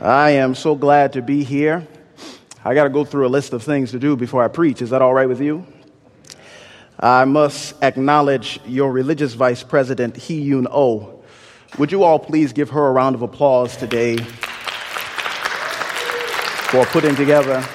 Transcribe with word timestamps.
I 0.00 0.32
am 0.32 0.54
so 0.54 0.74
glad 0.74 1.14
to 1.14 1.22
be 1.22 1.42
here. 1.42 1.86
I 2.62 2.74
got 2.74 2.84
to 2.84 2.90
go 2.90 3.02
through 3.04 3.26
a 3.26 3.28
list 3.28 3.54
of 3.54 3.62
things 3.62 3.92
to 3.92 3.98
do 3.98 4.14
before 4.14 4.44
I 4.44 4.48
preach. 4.48 4.82
Is 4.82 4.90
that 4.90 5.00
all 5.00 5.14
right 5.14 5.28
with 5.28 5.40
you? 5.40 5.66
I 7.00 7.24
must 7.24 7.82
acknowledge 7.82 8.60
your 8.66 8.92
religious 8.92 9.32
vice 9.32 9.62
president, 9.62 10.16
Hee 10.16 10.50
Yoon 10.50 10.66
Oh. 10.70 11.24
Would 11.78 11.92
you 11.92 12.02
all 12.02 12.18
please 12.18 12.52
give 12.52 12.70
her 12.70 12.86
a 12.86 12.92
round 12.92 13.14
of 13.14 13.22
applause 13.22 13.74
today 13.74 14.18
for 16.68 16.84
putting 16.86 17.16
together 17.16 17.66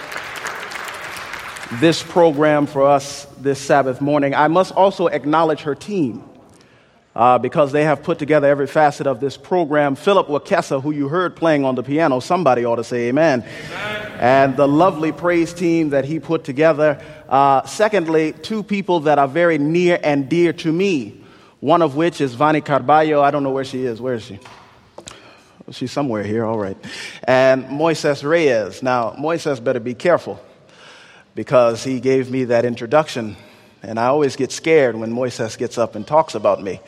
this 1.79 2.03
program 2.03 2.67
for 2.67 2.85
us 2.85 3.25
this 3.39 3.59
Sabbath 3.59 3.99
morning? 3.99 4.35
I 4.35 4.47
must 4.47 4.73
also 4.73 5.07
acknowledge 5.07 5.61
her 5.61 5.73
team 5.73 6.23
uh, 7.15 7.37
because 7.37 7.71
they 7.71 7.83
have 7.83 8.03
put 8.03 8.19
together 8.19 8.47
every 8.47 8.67
facet 8.67 9.07
of 9.07 9.19
this 9.19 9.37
program. 9.37 9.95
Philip 9.95 10.27
Wakessa, 10.27 10.81
who 10.81 10.91
you 10.91 11.09
heard 11.09 11.35
playing 11.35 11.65
on 11.65 11.75
the 11.75 11.83
piano, 11.83 12.19
somebody 12.19 12.65
ought 12.65 12.77
to 12.77 12.83
say 12.83 13.09
amen. 13.09 13.43
amen. 13.43 14.11
And 14.19 14.57
the 14.57 14.67
lovely 14.67 15.11
praise 15.11 15.53
team 15.53 15.89
that 15.89 16.05
he 16.05 16.19
put 16.19 16.43
together. 16.43 17.03
Uh, 17.27 17.63
secondly, 17.65 18.33
two 18.33 18.63
people 18.63 19.01
that 19.01 19.19
are 19.19 19.27
very 19.27 19.57
near 19.57 19.99
and 20.03 20.29
dear 20.29 20.53
to 20.53 20.71
me, 20.71 21.21
one 21.59 21.81
of 21.81 21.95
which 21.95 22.21
is 22.21 22.35
Vani 22.35 22.61
Carballo. 22.61 23.21
I 23.21 23.31
don't 23.31 23.43
know 23.43 23.51
where 23.51 23.65
she 23.65 23.85
is. 23.85 23.99
Where 23.99 24.15
is 24.15 24.23
she? 24.23 24.39
She's 25.71 25.91
somewhere 25.91 26.23
here, 26.23 26.45
all 26.45 26.57
right. 26.57 26.77
And 27.23 27.65
Moises 27.65 28.27
Reyes. 28.27 28.83
Now, 28.83 29.11
Moises 29.11 29.63
better 29.63 29.79
be 29.79 29.93
careful 29.93 30.39
because 31.35 31.83
he 31.83 31.99
gave 31.99 32.29
me 32.29 32.45
that 32.45 32.65
introduction 32.65 33.37
and 33.83 33.99
I 33.99 34.05
always 34.05 34.35
get 34.35 34.51
scared 34.51 34.95
when 34.95 35.11
Moises 35.11 35.57
gets 35.57 35.77
up 35.77 35.95
and 35.95 36.05
talks 36.05 36.35
about 36.35 36.61
me. 36.61 36.79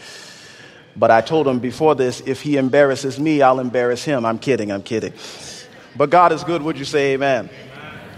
But 0.95 1.09
I 1.09 1.21
told 1.21 1.47
him 1.47 1.59
before 1.59 1.95
this, 1.95 2.21
if 2.21 2.41
he 2.41 2.57
embarrasses 2.57 3.19
me, 3.19 3.41
I'll 3.41 3.59
embarrass 3.59 4.03
him. 4.03 4.25
I'm 4.25 4.37
kidding, 4.37 4.71
I'm 4.71 4.83
kidding. 4.83 5.13
But 5.95 6.09
God 6.09 6.31
is 6.31 6.43
good. 6.43 6.61
Would 6.61 6.77
you 6.77 6.85
say 6.85 7.13
amen? 7.13 7.49
amen? 7.49 8.09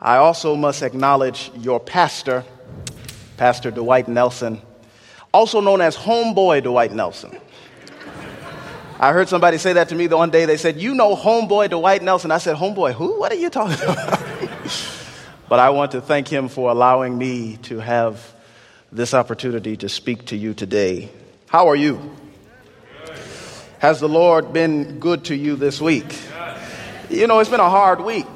I 0.00 0.16
also 0.16 0.54
must 0.54 0.82
acknowledge 0.82 1.50
your 1.56 1.80
pastor, 1.80 2.44
Pastor 3.36 3.70
Dwight 3.70 4.06
Nelson, 4.06 4.62
also 5.32 5.60
known 5.60 5.80
as 5.80 5.96
Homeboy 5.96 6.62
Dwight 6.62 6.92
Nelson. 6.92 7.38
I 9.00 9.12
heard 9.12 9.28
somebody 9.28 9.56
say 9.58 9.72
that 9.72 9.88
to 9.88 9.94
me 9.94 10.06
the 10.08 10.16
one 10.16 10.30
day. 10.30 10.44
They 10.44 10.58
said, 10.58 10.78
You 10.78 10.94
know 10.94 11.16
Homeboy 11.16 11.70
Dwight 11.70 12.02
Nelson. 12.02 12.30
I 12.30 12.38
said, 12.38 12.56
Homeboy, 12.56 12.92
who? 12.92 13.18
What 13.18 13.32
are 13.32 13.36
you 13.36 13.50
talking 13.50 13.82
about? 13.82 14.20
But 15.50 15.58
I 15.58 15.70
want 15.70 15.90
to 15.90 16.00
thank 16.00 16.28
him 16.28 16.46
for 16.46 16.70
allowing 16.70 17.18
me 17.18 17.56
to 17.64 17.80
have 17.80 18.36
this 18.92 19.14
opportunity 19.14 19.76
to 19.78 19.88
speak 19.88 20.26
to 20.26 20.36
you 20.36 20.54
today. 20.54 21.10
How 21.48 21.66
are 21.66 21.74
you? 21.74 22.14
Has 23.80 23.98
the 23.98 24.08
Lord 24.08 24.52
been 24.52 25.00
good 25.00 25.24
to 25.24 25.34
you 25.34 25.56
this 25.56 25.80
week? 25.80 26.16
You 27.08 27.26
know, 27.26 27.40
it's 27.40 27.50
been 27.50 27.58
a 27.58 27.68
hard 27.68 28.00
week, 28.00 28.28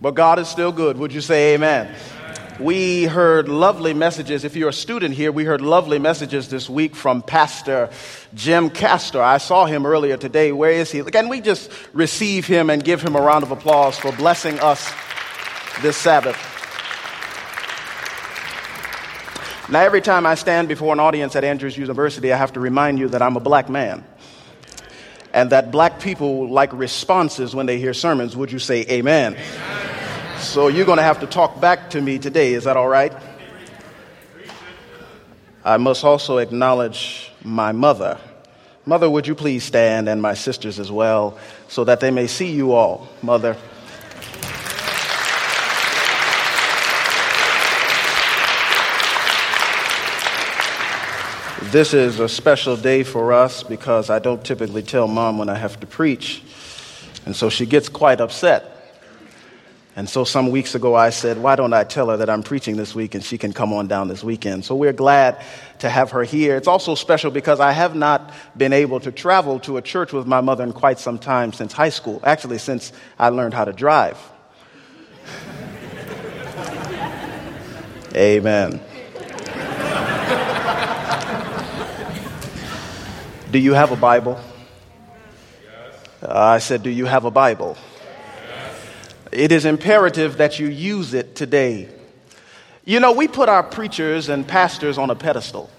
but 0.00 0.16
God 0.16 0.40
is 0.40 0.48
still 0.48 0.72
good. 0.72 0.98
Would 0.98 1.12
you 1.12 1.20
say 1.20 1.54
amen? 1.54 1.94
We 2.58 3.04
heard 3.04 3.48
lovely 3.48 3.94
messages. 3.94 4.42
If 4.42 4.56
you're 4.56 4.70
a 4.70 4.72
student 4.72 5.14
here, 5.14 5.30
we 5.30 5.44
heard 5.44 5.60
lovely 5.60 6.00
messages 6.00 6.48
this 6.48 6.68
week 6.68 6.96
from 6.96 7.22
Pastor 7.22 7.88
Jim 8.34 8.70
Castor. 8.70 9.22
I 9.22 9.38
saw 9.38 9.66
him 9.66 9.86
earlier 9.86 10.16
today. 10.16 10.50
Where 10.50 10.72
is 10.72 10.90
he? 10.90 11.04
Can 11.04 11.28
we 11.28 11.40
just 11.40 11.70
receive 11.92 12.48
him 12.48 12.68
and 12.68 12.82
give 12.82 13.00
him 13.00 13.14
a 13.14 13.20
round 13.20 13.44
of 13.44 13.52
applause 13.52 13.96
for 13.96 14.10
blessing 14.10 14.58
us 14.58 14.92
this 15.82 15.96
Sabbath. 15.96 16.36
Now, 19.68 19.80
every 19.80 20.00
time 20.00 20.26
I 20.26 20.36
stand 20.36 20.68
before 20.68 20.92
an 20.92 21.00
audience 21.00 21.34
at 21.34 21.42
Andrews 21.42 21.76
University, 21.76 22.32
I 22.32 22.36
have 22.36 22.52
to 22.52 22.60
remind 22.60 23.00
you 23.00 23.08
that 23.08 23.20
I'm 23.20 23.36
a 23.36 23.40
black 23.40 23.68
man 23.68 24.04
and 25.32 25.50
that 25.50 25.72
black 25.72 25.98
people 25.98 26.48
like 26.48 26.72
responses 26.72 27.54
when 27.54 27.66
they 27.66 27.78
hear 27.78 27.92
sermons. 27.92 28.36
Would 28.36 28.52
you 28.52 28.60
say 28.60 28.86
amen? 28.88 29.34
amen. 29.34 30.38
So, 30.38 30.68
you're 30.68 30.86
going 30.86 30.98
to 30.98 31.02
have 31.02 31.20
to 31.20 31.26
talk 31.26 31.60
back 31.60 31.90
to 31.90 32.00
me 32.00 32.18
today. 32.18 32.54
Is 32.54 32.64
that 32.64 32.76
all 32.76 32.88
right? 32.88 33.12
I 35.64 35.78
must 35.78 36.04
also 36.04 36.38
acknowledge 36.38 37.32
my 37.42 37.72
mother. 37.72 38.20
Mother, 38.84 39.10
would 39.10 39.26
you 39.26 39.34
please 39.34 39.64
stand, 39.64 40.08
and 40.08 40.22
my 40.22 40.34
sisters 40.34 40.78
as 40.78 40.92
well, 40.92 41.36
so 41.66 41.82
that 41.82 41.98
they 41.98 42.12
may 42.12 42.28
see 42.28 42.52
you 42.52 42.72
all. 42.72 43.08
Mother. 43.20 43.56
This 51.70 51.94
is 51.94 52.20
a 52.20 52.28
special 52.28 52.76
day 52.76 53.02
for 53.02 53.32
us 53.32 53.64
because 53.64 54.08
I 54.08 54.20
don't 54.20 54.44
typically 54.44 54.84
tell 54.84 55.08
mom 55.08 55.36
when 55.36 55.48
I 55.48 55.56
have 55.56 55.80
to 55.80 55.86
preach. 55.86 56.40
And 57.24 57.34
so 57.34 57.50
she 57.50 57.66
gets 57.66 57.88
quite 57.88 58.20
upset. 58.20 58.72
And 59.96 60.08
so 60.08 60.22
some 60.22 60.52
weeks 60.52 60.76
ago 60.76 60.94
I 60.94 61.10
said, 61.10 61.38
Why 61.38 61.56
don't 61.56 61.72
I 61.72 61.82
tell 61.82 62.10
her 62.10 62.18
that 62.18 62.30
I'm 62.30 62.44
preaching 62.44 62.76
this 62.76 62.94
week 62.94 63.16
and 63.16 63.24
she 63.24 63.36
can 63.36 63.52
come 63.52 63.72
on 63.72 63.88
down 63.88 64.06
this 64.06 64.22
weekend? 64.22 64.64
So 64.64 64.76
we're 64.76 64.92
glad 64.92 65.44
to 65.80 65.90
have 65.90 66.12
her 66.12 66.22
here. 66.22 66.56
It's 66.56 66.68
also 66.68 66.94
special 66.94 67.32
because 67.32 67.58
I 67.58 67.72
have 67.72 67.96
not 67.96 68.32
been 68.56 68.72
able 68.72 69.00
to 69.00 69.10
travel 69.10 69.58
to 69.60 69.76
a 69.76 69.82
church 69.82 70.12
with 70.12 70.26
my 70.26 70.40
mother 70.40 70.62
in 70.62 70.72
quite 70.72 71.00
some 71.00 71.18
time 71.18 71.52
since 71.52 71.72
high 71.72 71.88
school, 71.88 72.20
actually, 72.22 72.58
since 72.58 72.92
I 73.18 73.30
learned 73.30 73.54
how 73.54 73.64
to 73.64 73.72
drive. 73.72 74.18
Amen. 78.14 78.80
Do 83.48 83.60
you 83.60 83.74
have 83.74 83.92
a 83.92 83.96
Bible? 83.96 84.40
Uh, 86.20 86.34
I 86.34 86.58
said, 86.58 86.82
Do 86.82 86.90
you 86.90 87.06
have 87.06 87.24
a 87.24 87.30
Bible? 87.30 87.76
It 89.30 89.52
is 89.52 89.64
imperative 89.64 90.38
that 90.38 90.58
you 90.58 90.66
use 90.66 91.14
it 91.14 91.36
today. 91.36 91.88
You 92.84 92.98
know, 92.98 93.12
we 93.12 93.28
put 93.28 93.48
our 93.48 93.62
preachers 93.62 94.28
and 94.28 94.46
pastors 94.46 94.98
on 94.98 95.10
a 95.10 95.14
pedestal, 95.14 95.70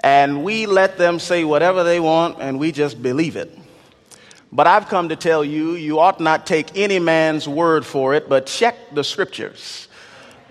and 0.00 0.42
we 0.42 0.64
let 0.64 0.96
them 0.96 1.18
say 1.18 1.44
whatever 1.44 1.84
they 1.84 2.00
want, 2.00 2.38
and 2.40 2.58
we 2.58 2.72
just 2.72 3.02
believe 3.02 3.36
it. 3.36 3.56
But 4.50 4.66
I've 4.66 4.88
come 4.88 5.10
to 5.10 5.16
tell 5.16 5.44
you, 5.44 5.72
you 5.72 5.98
ought 5.98 6.18
not 6.18 6.46
take 6.46 6.78
any 6.78 6.98
man's 6.98 7.46
word 7.46 7.84
for 7.84 8.14
it, 8.14 8.26
but 8.26 8.46
check 8.46 8.76
the 8.94 9.04
scriptures. 9.04 9.88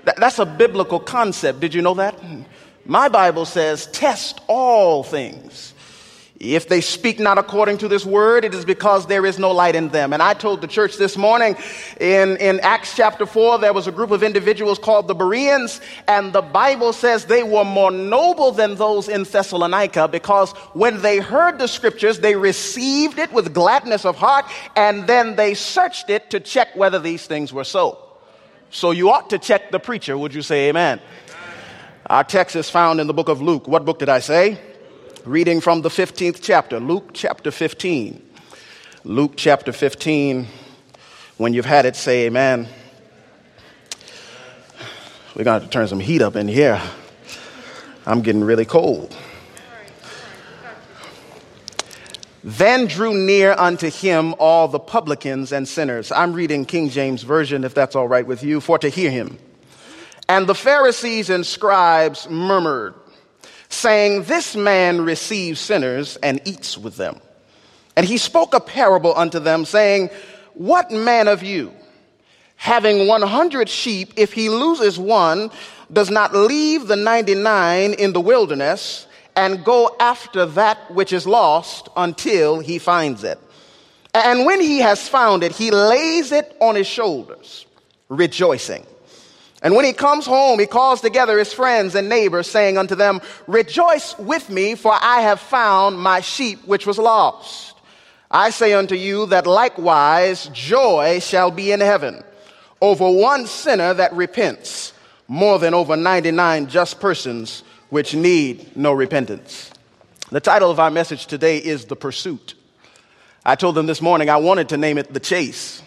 That's 0.03 0.37
a 0.37 0.45
biblical 0.45 0.99
concept. 0.99 1.59
Did 1.59 1.73
you 1.73 1.81
know 1.81 1.95
that? 1.95 2.19
My 2.85 3.09
Bible 3.09 3.45
says, 3.45 3.87
test 3.87 4.41
all 4.47 5.01
things 5.01 5.72
if 6.39 6.67
they 6.67 6.81
speak 6.81 7.19
not 7.19 7.37
according 7.37 7.77
to 7.77 7.87
this 7.87 8.05
word, 8.05 8.43
it 8.43 8.53
is 8.53 8.65
because 8.65 9.05
there 9.05 9.25
is 9.25 9.37
no 9.37 9.51
light 9.51 9.75
in 9.75 9.89
them. 9.89 10.13
And 10.13 10.21
I 10.21 10.33
told 10.33 10.61
the 10.61 10.67
church 10.67 10.97
this 10.97 11.15
morning 11.15 11.55
in, 11.99 12.37
in 12.37 12.59
Acts 12.61 12.95
chapter 12.95 13.25
4, 13.25 13.59
there 13.59 13.71
was 13.71 13.87
a 13.87 13.91
group 13.91 14.11
of 14.11 14.23
individuals 14.23 14.79
called 14.79 15.07
the 15.07 15.13
Bereans, 15.13 15.79
and 16.07 16.33
the 16.33 16.41
Bible 16.41 16.91
says 16.91 17.25
they 17.25 17.43
were 17.43 17.63
more 17.63 17.91
noble 17.91 18.51
than 18.51 18.75
those 18.75 19.07
in 19.07 19.23
Thessalonica 19.23 20.07
because 20.07 20.51
when 20.73 21.01
they 21.01 21.19
heard 21.19 21.59
the 21.59 21.67
scriptures, 21.67 22.19
they 22.19 22.35
received 22.35 23.19
it 23.19 23.31
with 23.31 23.53
gladness 23.53 24.03
of 24.03 24.17
heart, 24.17 24.45
and 24.75 25.07
then 25.07 25.35
they 25.35 25.53
searched 25.53 26.09
it 26.09 26.31
to 26.31 26.39
check 26.39 26.75
whether 26.75 26.99
these 26.99 27.25
things 27.27 27.53
were 27.53 27.63
so. 27.63 27.99
So 28.71 28.89
you 28.89 29.11
ought 29.11 29.29
to 29.29 29.37
check 29.37 29.69
the 29.69 29.79
preacher. 29.79 30.17
Would 30.17 30.33
you 30.33 30.41
say 30.41 30.69
amen? 30.69 30.99
Our 32.07 32.23
text 32.23 32.55
is 32.55 32.69
found 32.69 32.99
in 32.99 33.07
the 33.07 33.13
book 33.13 33.29
of 33.29 33.41
Luke. 33.41 33.67
What 33.67 33.85
book 33.85 33.99
did 33.99 34.09
I 34.09 34.19
say? 34.19 34.59
Reading 35.25 35.61
from 35.61 35.81
the 35.81 35.89
15th 35.89 36.39
chapter, 36.41 36.79
Luke 36.79 37.11
chapter 37.13 37.49
15. 37.49 38.21
Luke 39.05 39.33
chapter 39.37 39.71
15. 39.71 40.47
When 41.37 41.53
you've 41.53 41.65
had 41.65 41.85
it, 41.85 41.95
say 41.95 42.25
amen. 42.25 42.67
We're 45.33 45.45
going 45.45 45.61
to 45.61 45.65
to 45.65 45.71
turn 45.71 45.87
some 45.87 46.01
heat 46.01 46.21
up 46.21 46.35
in 46.35 46.47
here. 46.47 46.81
I'm 48.05 48.21
getting 48.21 48.43
really 48.43 48.65
cold. 48.65 49.15
Then 52.43 52.87
drew 52.87 53.13
near 53.13 53.53
unto 53.53 53.89
him 53.89 54.35
all 54.37 54.67
the 54.67 54.79
publicans 54.79 55.53
and 55.53 55.65
sinners. 55.65 56.11
I'm 56.11 56.33
reading 56.33 56.65
King 56.65 56.89
James 56.89 57.23
Version, 57.23 57.63
if 57.63 57.73
that's 57.73 57.95
all 57.95 58.09
right 58.09 58.27
with 58.27 58.43
you, 58.43 58.59
for 58.59 58.77
to 58.79 58.89
hear 58.89 59.09
him. 59.09 59.39
And 60.27 60.47
the 60.47 60.55
Pharisees 60.55 61.29
and 61.29 61.45
scribes 61.45 62.29
murmured 62.29 62.95
saying, 63.73 64.23
This 64.23 64.55
man 64.55 65.01
receives 65.01 65.59
sinners 65.59 66.17
and 66.17 66.41
eats 66.45 66.77
with 66.77 66.95
them. 66.95 67.19
And 67.95 68.05
he 68.05 68.17
spoke 68.17 68.53
a 68.53 68.59
parable 68.59 69.13
unto 69.15 69.39
them, 69.39 69.65
saying, 69.65 70.09
What 70.53 70.91
man 70.91 71.27
of 71.27 71.43
you, 71.43 71.73
having 72.55 73.07
100 73.07 73.69
sheep, 73.69 74.13
if 74.15 74.33
he 74.33 74.49
loses 74.49 74.97
one, 74.97 75.51
does 75.91 76.09
not 76.09 76.33
leave 76.33 76.87
the 76.87 76.95
99 76.95 77.93
in 77.93 78.13
the 78.13 78.21
wilderness 78.21 79.07
and 79.35 79.63
go 79.63 79.95
after 79.99 80.45
that 80.45 80.91
which 80.91 81.13
is 81.13 81.27
lost 81.27 81.89
until 81.95 82.59
he 82.59 82.79
finds 82.79 83.23
it? 83.23 83.39
And 84.13 84.45
when 84.45 84.61
he 84.61 84.79
has 84.79 85.07
found 85.07 85.43
it, 85.43 85.51
he 85.51 85.71
lays 85.71 86.31
it 86.31 86.55
on 86.61 86.75
his 86.75 86.87
shoulders, 86.87 87.65
rejoicing. 88.09 88.85
And 89.63 89.75
when 89.75 89.85
he 89.85 89.93
comes 89.93 90.25
home, 90.25 90.59
he 90.59 90.67
calls 90.67 90.99
together 90.99 91.39
his 91.39 91.53
friends 91.53 91.95
and 91.95 92.09
neighbors, 92.09 92.49
saying 92.49 92.77
unto 92.77 92.95
them, 92.95 93.21
Rejoice 93.47 94.15
with 94.19 94.49
me, 94.49 94.75
for 94.75 94.93
I 94.93 95.21
have 95.21 95.39
found 95.39 95.97
my 95.97 96.19
sheep 96.19 96.65
which 96.65 96.85
was 96.85 96.97
lost. 96.97 97.77
I 98.29 98.49
say 98.49 98.73
unto 98.73 98.95
you 98.95 99.25
that 99.27 99.47
likewise 99.47 100.49
joy 100.53 101.19
shall 101.21 101.49
be 101.49 101.71
in 101.71 101.79
heaven 101.79 102.23
over 102.81 103.09
one 103.09 103.47
sinner 103.47 103.93
that 103.93 104.11
repents 104.13 104.91
more 105.29 105.57
than 105.57 105.73
over 105.73 105.95
99 105.95 106.67
just 106.67 106.99
persons 106.99 107.63
which 107.89 108.13
need 108.13 108.75
no 108.75 108.91
repentance. 108.91 109.71
The 110.31 110.41
title 110.41 110.69
of 110.69 110.81
our 110.81 110.91
message 110.91 111.27
today 111.27 111.59
is 111.59 111.85
The 111.85 111.95
Pursuit. 111.95 112.55
I 113.45 113.55
told 113.55 113.75
them 113.75 113.85
this 113.85 114.01
morning 114.01 114.29
I 114.29 114.37
wanted 114.37 114.69
to 114.69 114.77
name 114.77 114.97
it 114.97 115.13
The 115.13 115.21
Chase. 115.21 115.81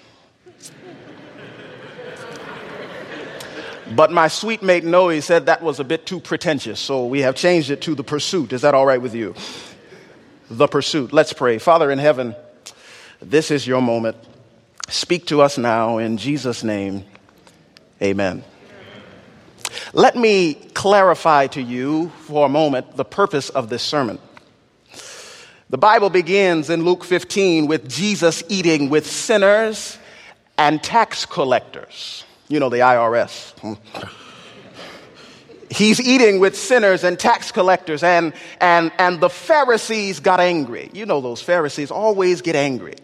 But 3.95 4.11
my 4.11 4.29
sweet 4.29 4.63
mate 4.63 4.85
Noe 4.85 5.21
said 5.21 5.47
that 5.47 5.63
was 5.63 5.79
a 5.79 5.85
bit 5.85 6.07
too 6.07 6.19
pretentious, 6.19 6.81
so 6.81 7.07
we 7.07 7.21
have 7.21 7.37
changed 7.37 7.71
it 7.71 7.83
to 7.83 7.95
The 7.95 8.03
Pursuit. 8.03 8.53
Is 8.53 8.63
that 8.63 8.75
all 8.75 8.85
right 8.85 9.01
with 9.01 9.15
you? 9.15 9.35
The 10.51 10.67
Pursuit. 10.67 11.13
Let's 11.13 11.33
pray. 11.33 11.59
Father 11.59 11.91
in 11.91 11.99
heaven, 11.99 12.35
this 13.21 13.51
is 13.51 13.67
your 13.67 13.81
moment. 13.81 14.17
Speak 14.89 15.27
to 15.27 15.41
us 15.41 15.57
now 15.57 15.99
in 15.99 16.17
Jesus' 16.17 16.65
name. 16.65 17.05
Amen. 18.03 18.45
Let 19.93 20.17
me 20.17 20.55
clarify 20.55 21.47
to 21.49 21.63
you 21.63 22.11
for 22.23 22.47
a 22.47 22.49
moment 22.49 22.97
the 22.97 23.05
purpose 23.05 23.51
of 23.51 23.69
this 23.69 23.83
sermon. 23.83 24.19
The 25.71 25.79
Bible 25.79 26.11
begins 26.11 26.71
in 26.71 26.85
Luke 26.85 27.05
15 27.05 27.67
with 27.67 27.89
Jesus 27.89 28.43
eating 28.49 28.91
with 28.91 29.07
sinners 29.07 29.99
and 30.59 30.83
tax 30.83 31.27
collectors. 31.27 32.26
You 32.49 32.61
know, 32.61 32.69
the 32.69 32.79
IRS. 32.79 33.79
He's 35.71 36.01
eating 36.01 36.39
with 36.39 36.57
sinners 36.57 37.03
and 37.03 37.19
tax 37.19 37.51
collectors, 37.51 38.03
and, 38.03 38.33
and, 38.61 38.93
and 38.99 39.21
the 39.21 39.29
Pharisees 39.29 40.21
got 40.21 40.39
angry. 40.39 40.91
You 40.93 41.07
know, 41.07 41.21
those 41.21 41.43
Pharisees 41.43 41.91
always 41.91 42.41
get 42.41 42.55
angry. 42.55 42.95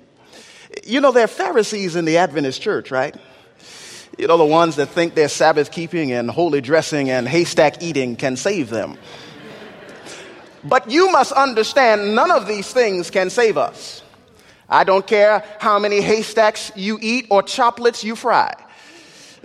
You 0.85 1.00
know, 1.00 1.11
there 1.11 1.25
are 1.25 1.29
Pharisees 1.29 1.97
in 1.97 2.05
the 2.05 2.19
Adventist 2.19 2.62
church, 2.62 2.91
right? 2.91 3.17
You 4.19 4.27
know, 4.27 4.37
the 4.37 4.44
ones 4.44 4.77
that 4.77 4.91
think 4.91 5.15
their 5.15 5.29
Sabbath 5.29 5.71
keeping 5.71 6.12
and 6.12 6.31
holy 6.31 6.61
dressing 6.61 7.11
and 7.11 7.27
haystack 7.27 7.83
eating 7.83 8.15
can 8.15 8.37
save 8.37 8.71
them. 8.71 8.97
But 10.65 10.91
you 10.91 11.11
must 11.11 11.33
understand 11.33 12.15
none 12.15 12.31
of 12.31 12.47
these 12.47 12.73
things 12.73 13.11
can 13.11 13.31
save 13.31 13.59
us. 13.59 14.03
I 14.69 14.85
don't 14.85 15.06
care 15.06 15.45
how 15.59 15.79
many 15.79 16.00
haystacks 16.00 16.71
you 16.77 16.99
eat 17.03 17.27
or 17.31 17.43
chocolates 17.43 18.05
you 18.05 18.15
fry. 18.15 18.55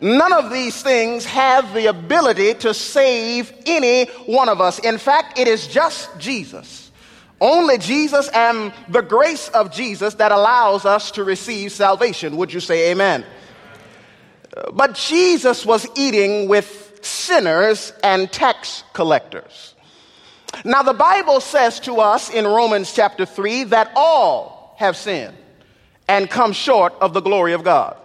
None 0.02 0.32
of 0.32 0.52
these 0.52 0.82
things 0.82 1.26
have 1.26 1.74
the 1.74 1.88
ability 1.88 2.54
to 2.56 2.74
save 2.74 3.52
any 3.66 4.06
one 4.26 4.48
of 4.48 4.62
us. 4.62 4.80
In 4.80 4.98
fact, 4.98 5.40
it 5.40 5.48
is 5.48 5.68
just 5.68 6.18
Jesus. 6.20 6.92
Only 7.40 7.78
Jesus 7.78 8.30
and 8.30 8.74
the 8.90 9.02
grace 9.02 9.48
of 9.50 9.72
Jesus 9.72 10.16
that 10.16 10.32
allows 10.32 10.86
us 10.86 11.12
to 11.12 11.24
receive 11.24 11.72
salvation. 11.72 12.38
Would 12.38 12.54
you 12.54 12.60
say 12.60 12.92
amen? 12.92 13.26
But 14.74 14.96
Jesus 14.96 15.66
was 15.66 15.88
eating 15.96 16.48
with 16.48 17.00
sinners 17.02 17.94
and 18.04 18.32
tax 18.32 18.84
collectors. 18.94 19.76
Now, 20.64 20.82
the 20.82 20.94
Bible 20.94 21.42
says 21.42 21.80
to 21.82 21.98
us 21.98 22.30
in 22.30 22.46
Romans 22.46 22.94
chapter 22.94 23.26
3 23.26 23.66
that 23.66 23.92
all 23.96 24.76
have 24.78 24.96
sinned 24.96 25.36
and 26.08 26.30
come 26.30 26.54
short 26.54 26.94
of 27.02 27.14
the 27.14 27.22
glory 27.22 27.54
of 27.54 27.64
God. 27.64 27.98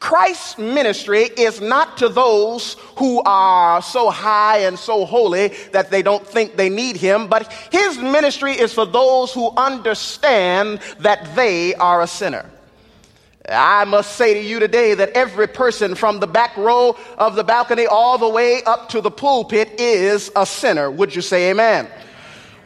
Christ's 0.00 0.58
ministry 0.58 1.22
is 1.22 1.60
not 1.60 1.98
to 1.98 2.08
those 2.08 2.74
who 2.96 3.22
are 3.22 3.80
so 3.80 4.10
high 4.10 4.58
and 4.58 4.78
so 4.78 5.04
holy 5.04 5.48
that 5.72 5.90
they 5.90 6.02
don't 6.02 6.26
think 6.26 6.56
they 6.56 6.68
need 6.68 6.96
him, 6.96 7.28
but 7.28 7.52
his 7.70 7.96
ministry 7.98 8.52
is 8.52 8.72
for 8.72 8.84
those 8.84 9.32
who 9.32 9.52
understand 9.56 10.80
that 11.00 11.36
they 11.36 11.74
are 11.76 12.02
a 12.02 12.06
sinner. 12.06 12.50
I 13.48 13.84
must 13.84 14.16
say 14.16 14.34
to 14.34 14.40
you 14.40 14.60
today 14.60 14.94
that 14.94 15.10
every 15.10 15.48
person 15.48 15.94
from 15.94 16.20
the 16.20 16.26
back 16.26 16.56
row 16.56 16.96
of 17.18 17.34
the 17.36 17.44
balcony 17.44 17.86
all 17.86 18.18
the 18.18 18.28
way 18.28 18.62
up 18.64 18.90
to 18.90 19.00
the 19.00 19.10
pulpit 19.10 19.80
is 19.80 20.30
a 20.36 20.46
sinner. 20.46 20.90
Would 20.90 21.14
you 21.14 21.22
say 21.22 21.50
amen? 21.50 21.88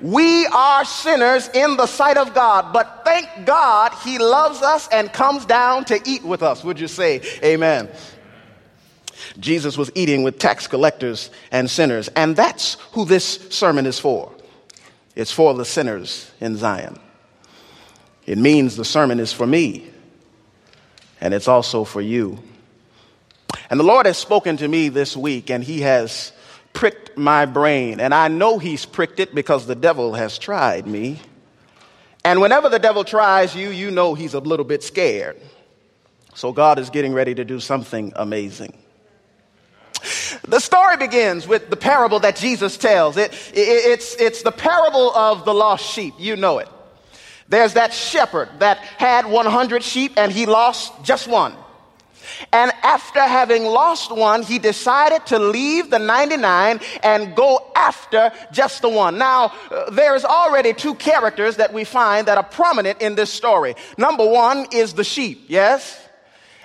We 0.05 0.47
are 0.47 0.85
sinners 0.85 1.49
in 1.55 1.79
the 1.79 1.87
sight 1.87 2.19
of 2.19 2.35
God, 2.35 2.75
but 2.75 3.03
thank 3.05 3.47
God 3.47 3.95
he 4.05 4.19
loves 4.19 4.61
us 4.61 4.87
and 4.89 5.11
comes 5.11 5.47
down 5.47 5.87
to 5.87 5.99
eat 6.05 6.23
with 6.23 6.43
us. 6.43 6.63
Would 6.63 6.79
you 6.79 6.89
say 6.89 7.23
amen? 7.43 7.89
Jesus 9.39 9.79
was 9.79 9.91
eating 9.95 10.23
with 10.23 10.39
tax 10.39 10.67
collectors 10.67 11.31
and 11.51 11.71
sinners, 11.71 12.09
and 12.09 12.37
that's 12.37 12.75
who 12.93 13.07
this 13.07 13.49
sermon 13.49 13.87
is 13.87 13.99
for. 13.99 14.31
It's 15.17 15.33
for 15.33 15.55
the 15.55 15.65
sinners 15.65 16.31
in 16.39 16.57
Zion. 16.57 16.99
It 18.27 18.37
means 18.37 18.77
the 18.77 18.85
sermon 18.85 19.21
is 19.21 19.33
for 19.33 19.47
me 19.47 19.91
and 21.19 21.33
it's 21.33 21.49
also 21.49 21.85
for 21.85 22.03
you. 22.03 22.39
And 23.71 23.81
the 23.81 23.85
Lord 23.85 24.05
has 24.05 24.19
spoken 24.19 24.59
to 24.59 24.69
me 24.69 24.91
this 24.91 25.17
week, 25.17 25.51
and 25.51 25.65
He 25.65 25.81
has 25.81 26.33
pricked 26.75 27.17
my 27.17 27.47
brain. 27.47 28.01
And 28.01 28.13
I 28.13 28.29
know 28.29 28.59
He's 28.59 28.85
pricked 28.85 29.21
it 29.21 29.35
because 29.35 29.67
the 29.67 29.75
devil 29.75 30.13
has 30.13 30.39
tried 30.39 30.87
me. 30.87 31.21
And 32.25 32.41
whenever 32.41 32.71
the 32.71 32.79
devil 32.79 33.05
tries 33.05 33.55
you, 33.55 33.69
you 33.69 33.91
know 33.91 34.15
he's 34.15 34.33
a 34.33 34.41
little 34.41 34.65
bit 34.65 34.83
scared. 34.83 35.39
So 36.35 36.53
God 36.53 36.79
is 36.79 36.89
getting 36.89 37.13
ready 37.13 37.35
to 37.35 37.45
do 37.45 37.61
something 37.61 38.15
amazing. 38.17 38.77
The 40.49 40.59
story 40.59 40.97
begins 40.97 41.47
with 41.47 41.69
the 41.69 41.77
parable 41.77 42.21
that 42.21 42.37
Jesus 42.37 42.77
tells. 42.77 43.17
It, 43.17 43.33
it, 43.53 43.59
it's, 43.59 44.15
it's 44.17 44.43
the 44.43 44.53
parable 44.53 45.15
of 45.15 45.45
the 45.45 45.55
lost 45.55 45.85
sheep. 45.85 46.15
You 46.19 46.37
know 46.37 46.59
it. 46.59 46.69
There's 47.49 47.75
that 47.75 47.93
shepherd 47.93 48.49
that 48.59 48.79
had 48.79 49.27
100 49.27 49.83
sheep 49.83 50.15
and 50.17 50.33
he 50.33 50.47
lost 50.47 50.93
just 51.05 51.29
one. 51.29 51.55
And 52.53 52.73
after 52.83 53.21
having 53.21 53.65
lost 53.65 54.11
one, 54.15 54.43
he 54.43 54.59
decided 54.59 55.27
to 55.27 55.39
leave 55.39 55.91
the 55.91 55.99
99 55.99 56.81
and 57.03 57.35
go 57.35 57.71
after 57.75 58.33
just 58.53 58.83
the 58.83 58.89
one. 58.89 59.19
Now, 59.19 59.53
uh, 59.71 59.91
there's 59.91 60.25
already 60.25 60.73
two 60.73 60.95
characters 60.95 61.57
that 61.57 61.73
we 61.73 61.85
find 61.85 62.29
that 62.29 62.39
are 62.39 62.45
prominent 62.45 63.01
in 63.01 63.15
this 63.15 63.33
story. 63.33 63.75
Number 63.99 64.27
one 64.29 64.67
is 64.73 64.95
the 64.95 65.05
sheep, 65.05 65.47
yes? 65.49 66.01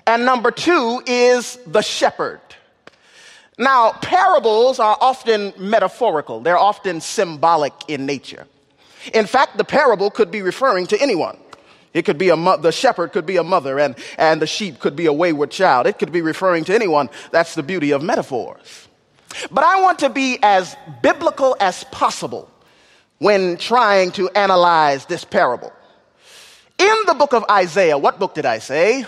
And 0.06 0.26
number 0.26 0.52
two 0.52 1.02
is 1.06 1.58
the 1.68 1.82
shepherd. 1.82 2.42
Now, 3.58 3.92
parables 3.92 4.80
are 4.80 4.98
often 5.02 5.54
metaphorical, 5.58 6.40
they're 6.40 6.58
often 6.58 7.02
symbolic 7.02 7.74
in 7.88 8.06
nature. 8.06 8.48
In 9.14 9.26
fact, 9.26 9.58
the 9.58 9.64
parable 9.64 10.10
could 10.10 10.32
be 10.32 10.42
referring 10.42 10.88
to 10.88 11.02
anyone. 11.02 11.38
It 11.94 12.06
could 12.06 12.18
be 12.18 12.30
a 12.30 12.36
mo- 12.36 12.58
the 12.58 12.72
shepherd 12.72 13.12
could 13.12 13.26
be 13.26 13.38
a 13.38 13.44
mother 13.44 13.80
and, 13.80 13.96
and 14.18 14.42
the 14.42 14.48
sheep 14.48 14.80
could 14.80 14.96
be 14.96 15.08
a 15.08 15.14
wayward 15.14 15.52
child. 15.52 15.88
It 15.88 15.98
could 15.98 16.12
be 16.12 16.22
referring 16.22 16.66
to 16.66 16.76
anyone. 16.76 17.10
That's 17.32 17.56
the 17.56 17.64
beauty 17.64 17.92
of 17.92 18.04
metaphors. 18.04 18.88
But 19.52 19.64
I 19.64 19.82
want 19.82 20.00
to 20.00 20.10
be 20.10 20.40
as 20.42 20.76
biblical 21.02 21.56
as 21.60 21.84
possible 21.86 22.50
when 23.18 23.58
trying 23.58 24.12
to 24.12 24.30
analyze 24.30 25.06
this 25.06 25.26
parable. 25.26 25.74
In 26.78 26.96
the 27.08 27.14
book 27.14 27.34
of 27.34 27.44
Isaiah, 27.50 27.98
what 27.98 28.20
book 28.20 28.34
did 28.34 28.46
I 28.46 28.60
say? 28.60 29.06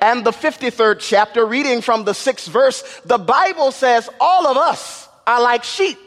And 0.00 0.24
the 0.24 0.32
53rd 0.32 0.98
chapter, 1.00 1.44
reading 1.44 1.80
from 1.80 2.04
the 2.04 2.14
sixth 2.14 2.48
verse, 2.48 2.82
the 3.04 3.18
Bible 3.18 3.72
says, 3.72 4.08
All 4.20 4.46
of 4.46 4.56
us 4.56 5.08
are 5.26 5.42
like 5.42 5.64
sheep 5.64 5.98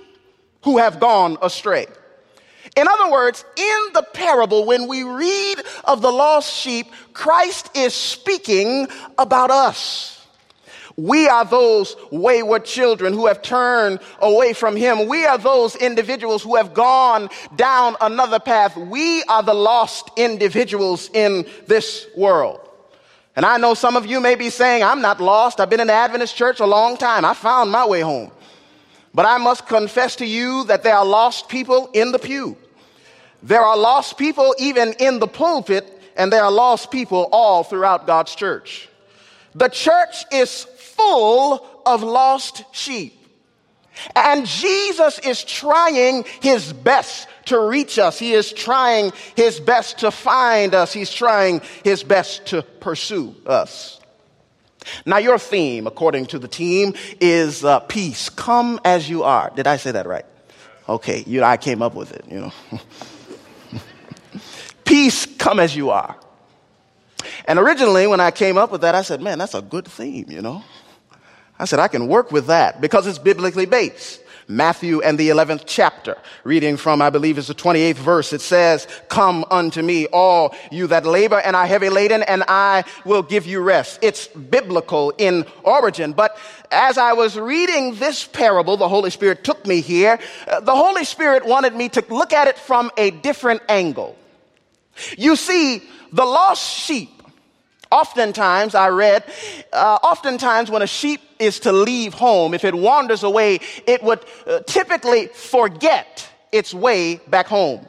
who 0.64 0.78
have 0.78 1.00
gone 1.00 1.38
astray. 1.42 1.88
In 2.76 2.88
other 2.88 3.12
words, 3.12 3.44
in 3.58 3.80
the 3.94 4.04
parable, 4.14 4.66
when 4.66 4.88
we 4.88 5.04
read 5.04 5.56
of 5.84 6.02
the 6.02 6.12
lost 6.12 6.54
sheep, 6.54 6.88
Christ 7.14 7.70
is 7.76 7.94
speaking 7.94 8.88
about 9.18 9.52
us. 9.52 10.26
We 10.96 11.28
are 11.28 11.46
those 11.46 11.96
wayward 12.12 12.66
children 12.66 13.14
who 13.14 13.28
have 13.28 13.42
turned 13.42 14.00
away 14.20 14.54
from 14.54 14.76
Him. 14.76 15.08
We 15.08 15.26
are 15.26 15.38
those 15.38 15.76
individuals 15.76 16.44
who 16.44 16.56
have 16.56 16.74
gone 16.74 17.30
down 17.56 17.96
another 18.02 18.40
path. 18.40 18.78
We 18.78 19.24
are 19.24 19.44
the 19.44 19.54
lost 19.54 20.10
individuals 20.18 21.10
in 21.14 21.46
this 21.68 22.08
world. 22.16 22.60
And 23.36 23.46
I 23.46 23.58
know 23.58 23.74
some 23.74 23.96
of 23.96 24.06
you 24.06 24.20
may 24.20 24.36
be 24.36 24.50
saying, 24.50 24.84
I'm 24.84 25.02
not 25.02 25.22
lost. 25.22 25.60
I've 25.60 25.70
been 25.70 25.80
in 25.80 25.88
the 25.88 25.94
Adventist 25.94 26.36
church 26.36 26.60
a 26.60 26.66
long 26.66 26.98
time. 26.98 27.24
I 27.24 27.34
found 27.34 27.72
my 27.72 27.86
way 27.86 28.02
home. 28.02 28.32
But 29.14 29.26
I 29.26 29.38
must 29.38 29.68
confess 29.68 30.18
to 30.18 30.26
you 30.26 30.64
that 30.66 30.84
there 30.84 30.96
are 30.96 31.06
lost 31.06 31.50
people 31.50 31.90
in 31.94 32.12
the 32.12 32.20
pew. 32.20 32.58
There 33.44 33.62
are 33.62 33.78
lost 33.78 34.18
people 34.18 34.56
even 34.60 34.94
in 34.94 35.20
the 35.20 35.28
pulpit, 35.28 35.86
and 36.16 36.32
there 36.32 36.44
are 36.44 36.52
lost 36.52 36.92
people 36.92 37.28
all 37.32 37.64
throughout 37.64 38.08
God's 38.08 38.36
church. 38.36 38.88
The 39.56 39.68
church 39.68 40.26
is 40.32 40.64
full 40.64 41.66
of 41.86 42.04
lost 42.04 42.64
sheep. 42.72 43.18
And 44.16 44.46
Jesus 44.46 45.20
is 45.20 45.44
trying 45.44 46.24
his 46.42 46.72
best 46.72 47.28
to 47.46 47.60
reach 47.60 48.00
us. 48.00 48.18
He 48.18 48.34
is 48.34 48.54
trying 48.54 49.12
his 49.36 49.60
best 49.60 50.00
to 50.00 50.12
find 50.12 50.74
us. 50.74 50.94
He's 50.94 51.12
trying 51.12 51.62
his 51.84 52.04
best 52.04 52.48
to 52.48 52.62
pursue 52.62 53.36
us. 53.46 54.01
Now, 55.06 55.18
your 55.18 55.38
theme, 55.38 55.88
according 55.88 56.28
to 56.28 56.40
the 56.40 56.48
team, 56.48 56.94
is 57.20 57.64
uh, 57.64 57.80
peace. 57.82 58.30
Come 58.30 58.80
as 58.84 59.10
you 59.10 59.24
are. 59.24 59.52
Did 59.56 59.68
I 59.68 59.78
say 59.78 59.92
that 59.92 60.08
right? 60.08 60.26
Okay, 60.90 61.24
you, 61.26 61.44
I 61.44 61.58
came 61.58 61.82
up 61.82 61.96
with 61.96 62.12
it, 62.12 62.26
you 62.30 62.42
know. 62.42 62.54
Peace, 64.86 65.26
come 65.38 65.60
as 65.60 65.76
you 65.76 65.90
are. 65.90 66.16
And 67.46 67.60
originally, 67.60 68.08
when 68.08 68.20
I 68.20 68.32
came 68.32 68.58
up 68.58 68.72
with 68.72 68.82
that, 68.82 68.96
I 68.96 69.04
said, 69.04 69.22
man, 69.22 69.38
that's 69.38 69.54
a 69.54 69.62
good 69.62 69.88
theme, 69.88 70.26
you 70.30 70.42
know? 70.42 70.64
I 71.58 71.66
said, 71.66 71.80
I 71.80 71.88
can 71.88 72.08
work 72.08 72.32
with 72.32 72.48
that 72.48 72.82
because 72.82 73.06
it's 73.08 73.20
biblically 73.20 73.66
based. 73.66 74.22
Matthew 74.56 75.02
and 75.02 75.18
the 75.18 75.30
11th 75.30 75.64
chapter, 75.66 76.18
reading 76.44 76.78
from, 76.78 77.02
I 77.02 77.10
believe 77.10 77.38
is 77.38 77.48
the 77.48 77.56
28th 77.56 77.96
verse. 77.96 78.34
It 78.34 78.42
says, 78.42 78.88
Come 79.08 79.46
unto 79.50 79.82
me, 79.82 80.08
all 80.08 80.54
you 80.72 80.88
that 80.88 81.06
labor 81.06 81.40
and 81.40 81.56
are 81.56 81.66
heavy 81.66 81.90
laden, 81.90 82.24
and 82.24 82.44
I 82.48 82.84
will 83.06 83.24
give 83.24 83.46
you 83.46 83.62
rest. 83.62 84.00
It's 84.02 84.28
biblical 84.28 85.14
in 85.18 85.46
origin. 85.64 86.14
But 86.14 86.38
as 86.72 86.98
I 86.98 87.14
was 87.14 87.38
reading 87.38 87.96
this 87.96 88.26
parable, 88.26 88.78
the 88.78 88.90
Holy 88.90 89.10
Spirit 89.10 89.44
took 89.44 89.66
me 89.66 89.82
here. 89.82 90.20
Uh, 90.48 90.60
the 90.60 90.76
Holy 90.76 91.06
Spirit 91.06 91.46
wanted 91.46 91.74
me 91.74 91.90
to 91.90 92.04
look 92.10 92.34
at 92.34 92.48
it 92.48 92.58
from 92.58 92.92
a 92.98 93.12
different 93.12 93.62
angle. 93.70 94.18
You 95.18 95.36
see, 95.36 95.82
the 96.12 96.26
lost 96.26 96.64
sheep 96.64 97.21
Oftentimes, 97.92 98.74
I 98.74 98.88
read, 98.88 99.24
uh, 99.74 100.00
oftentimes 100.02 100.72
when 100.72 100.82
a 100.82 100.88
sheep 100.88 101.20
is 101.40 101.60
to 101.62 101.74
leave 101.74 102.14
home, 102.14 102.54
if 102.54 102.64
it 102.64 102.74
wanders 102.74 103.24
away, 103.24 103.60
it 103.86 104.02
would 104.02 104.24
uh, 104.48 104.62
typically 104.62 105.28
forget 105.28 106.30
its 106.52 106.74
way 106.74 107.20
back 107.28 107.48
home. 107.48 107.86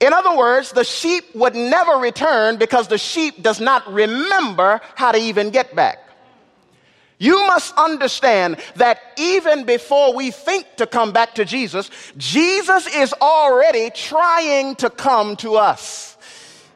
In 0.00 0.12
other 0.12 0.36
words, 0.36 0.72
the 0.72 0.84
sheep 0.84 1.24
would 1.34 1.54
never 1.54 1.92
return 1.92 2.56
because 2.56 2.88
the 2.88 2.98
sheep 2.98 3.42
does 3.42 3.60
not 3.60 3.86
remember 3.92 4.80
how 4.96 5.12
to 5.12 5.18
even 5.18 5.50
get 5.50 5.76
back. 5.76 5.98
You 7.18 7.46
must 7.46 7.72
understand 7.76 8.56
that 8.76 9.00
even 9.16 9.64
before 9.64 10.12
we 10.12 10.32
think 10.32 10.66
to 10.78 10.88
come 10.88 11.12
back 11.12 11.36
to 11.36 11.44
Jesus, 11.44 11.88
Jesus 12.16 12.92
is 12.92 13.14
already 13.20 13.90
trying 13.90 14.74
to 14.76 14.90
come 14.90 15.36
to 15.36 15.54
us. 15.54 16.11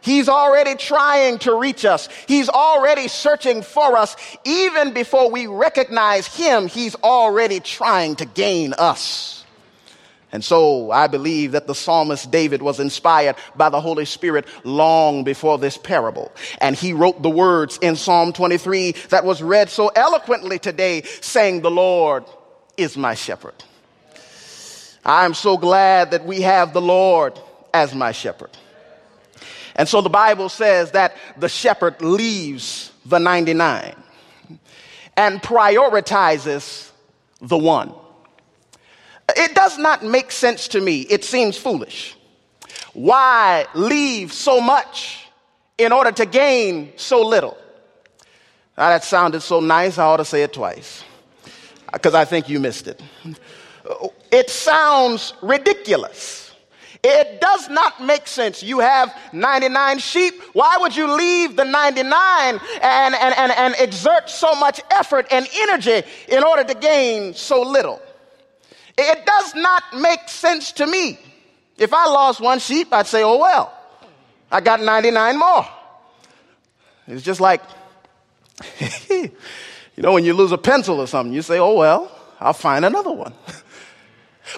He's 0.07 0.29
already 0.29 0.77
trying 0.77 1.41
to 1.41 1.59
reach 1.59 1.85
us. 1.85 2.09
He's 2.29 2.49
already 2.49 3.09
searching 3.09 3.61
for 3.61 3.97
us. 3.97 4.15
Even 4.45 4.93
before 4.93 5.33
we 5.33 5.49
recognize 5.49 6.29
Him, 6.29 6.69
He's 6.69 6.95
already 6.95 7.59
trying 7.59 8.15
to 8.17 8.25
gain 8.25 8.73
us. 8.75 9.45
And 10.31 10.45
so 10.45 10.93
I 10.93 11.09
believe 11.09 11.53
that 11.53 11.67
the 11.67 11.75
psalmist 11.75 12.31
David 12.31 12.63
was 12.63 12.79
inspired 12.79 13.35
by 13.57 13.69
the 13.69 13.81
Holy 13.81 14.05
Spirit 14.05 14.47
long 14.63 15.25
before 15.25 15.59
this 15.59 15.77
parable. 15.77 16.31
And 16.61 16.77
he 16.77 16.93
wrote 16.93 17.23
the 17.23 17.31
words 17.31 17.77
in 17.83 17.97
Psalm 17.97 18.33
23 18.33 18.93
that 19.11 19.25
was 19.25 19.43
read 19.43 19.71
so 19.71 19.89
eloquently 19.89 20.61
today, 20.61 21.03
saying, 21.21 21.63
The 21.63 21.71
Lord 21.71 22.25
is 22.77 22.97
my 22.97 23.15
shepherd. 23.15 23.55
I'm 25.05 25.35
so 25.35 25.57
glad 25.57 26.13
that 26.13 26.25
we 26.25 26.43
have 26.43 26.73
the 26.73 26.83
Lord 26.83 27.41
as 27.75 27.93
my 27.93 28.13
shepherd. 28.13 28.51
And 29.77 29.89
so 29.89 30.01
the 30.01 30.11
Bible 30.11 30.49
says 30.49 30.91
that 30.93 31.17
the 31.37 31.49
shepherd 31.49 32.03
leaves 32.03 32.93
the 33.05 33.19
99 33.19 33.95
and 35.17 35.43
prioritizes 35.43 36.91
the 37.41 37.59
one. 37.59 37.93
It 39.37 39.55
does 39.55 39.79
not 39.79 40.03
make 40.03 40.33
sense 40.33 40.69
to 40.69 40.81
me. 40.81 41.03
It 41.03 41.25
seems 41.25 41.59
foolish. 41.59 42.17
Why 42.95 43.67
leave 43.75 44.33
so 44.33 44.61
much 44.61 45.27
in 45.77 45.93
order 45.93 46.13
to 46.13 46.27
gain 46.27 46.93
so 46.97 47.27
little? 47.27 47.59
Now, 48.79 48.89
that 48.89 49.05
sounded 49.05 49.43
so 49.43 49.61
nice, 49.61 49.99
I 49.99 50.05
ought 50.05 50.19
to 50.19 50.25
say 50.25 50.43
it 50.43 50.53
twice 50.53 51.05
because 51.93 52.15
I 52.15 52.25
think 52.25 52.49
you 52.49 52.61
missed 52.61 52.89
it. 52.89 53.03
It 54.31 54.51
sounds 54.51 55.35
ridiculous. 55.43 56.46
It 57.03 57.41
does 57.41 57.69
not 57.69 58.03
make 58.03 58.27
sense. 58.27 58.63
You 58.63 58.81
have 58.81 59.15
99 59.33 59.99
sheep. 59.99 60.35
Why 60.53 60.79
would 60.81 60.97
you 60.97 61.13
leave 61.13 61.57
the 61.57 61.65
99 61.65 62.13
and, 62.83 63.15
and, 63.15 63.15
and, 63.15 63.53
and 63.53 63.75
exert 63.79 64.31
so 64.31 64.55
much 64.55 64.81
effort 64.91 65.27
and 65.31 65.47
energy 65.55 66.03
in 66.29 66.43
order 66.43 66.65
to 66.65 66.75
gain 66.75 67.35
so 67.35 67.63
little? 67.63 68.01
It 68.99 69.27
does 69.27 69.55
not 69.55 69.83
make 69.95 70.29
sense 70.29 70.73
to 70.73 70.87
me. 70.87 71.19
If 71.77 71.93
I 71.93 72.07
lost 72.07 72.41
one 72.41 72.59
sheep, 72.59 72.93
I'd 72.93 73.07
say, 73.07 73.23
oh 73.23 73.39
well, 73.39 73.73
I 74.51 74.61
got 74.61 74.81
99 74.81 75.39
more. 75.39 75.67
It's 77.09 77.23
just 77.23 77.41
like, 77.41 77.63
you 78.81 79.31
know, 79.99 80.13
when 80.13 80.25
you 80.25 80.33
lose 80.33 80.53
a 80.53 80.59
pencil 80.59 81.01
or 81.01 81.07
something, 81.07 81.35
you 81.35 81.43
say, 81.43 81.59
oh 81.59 81.75
well, 81.75 82.11
I'll 82.41 82.53
find 82.53 82.85
another 82.85 83.13
one. 83.13 83.35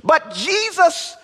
But 0.04 0.35
Jesus 0.35 1.16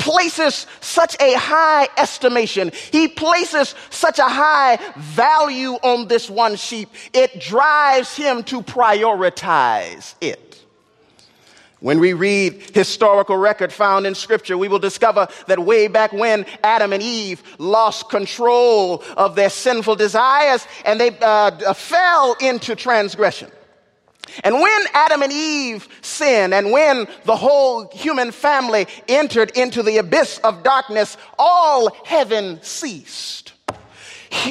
places 0.00 0.66
such 0.80 1.14
a 1.20 1.34
high 1.38 1.86
estimation. 1.96 2.72
He 2.90 3.06
places 3.06 3.74
such 3.90 4.18
a 4.18 4.28
high 4.28 4.78
value 4.96 5.74
on 5.74 6.08
this 6.08 6.28
one 6.28 6.56
sheep. 6.56 6.88
It 7.12 7.40
drives 7.40 8.16
him 8.16 8.42
to 8.44 8.62
prioritize 8.62 10.14
it. 10.20 10.50
When 11.80 11.98
we 11.98 12.12
read 12.12 12.74
historical 12.74 13.38
record 13.38 13.72
found 13.72 14.06
in 14.06 14.14
scripture, 14.14 14.58
we 14.58 14.68
will 14.68 14.78
discover 14.78 15.28
that 15.46 15.58
way 15.58 15.88
back 15.88 16.12
when 16.12 16.44
Adam 16.62 16.92
and 16.92 17.02
Eve 17.02 17.42
lost 17.58 18.10
control 18.10 19.02
of 19.16 19.34
their 19.34 19.48
sinful 19.48 19.96
desires 19.96 20.66
and 20.84 21.00
they 21.00 21.16
uh, 21.20 21.72
fell 21.72 22.36
into 22.40 22.76
transgression. 22.76 23.50
And 24.44 24.54
when 24.54 24.82
Adam 24.94 25.22
and 25.22 25.32
Eve 25.32 25.88
sinned, 26.02 26.54
and 26.54 26.72
when 26.72 27.06
the 27.24 27.36
whole 27.36 27.88
human 27.88 28.30
family 28.30 28.86
entered 29.08 29.50
into 29.56 29.82
the 29.82 29.98
abyss 29.98 30.38
of 30.38 30.62
darkness, 30.62 31.16
all 31.38 31.94
heaven 32.04 32.60
ceased. 32.62 33.52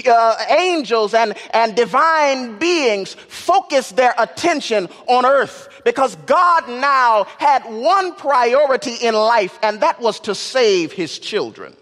Uh, 0.06 0.36
angels 0.50 1.14
and, 1.14 1.34
and 1.52 1.74
divine 1.74 2.58
beings 2.60 3.14
focused 3.14 3.96
their 3.96 4.14
attention 4.18 4.90
on 5.08 5.26
earth 5.26 5.70
because 5.86 6.16
God 6.26 6.68
now 6.68 7.24
had 7.38 7.64
one 7.64 8.14
priority 8.16 8.96
in 8.96 9.14
life, 9.14 9.58
and 9.64 9.80
that 9.80 10.02
was 10.02 10.20
to 10.22 10.36
save 10.36 10.92
his 10.92 11.18
children. 11.18 11.76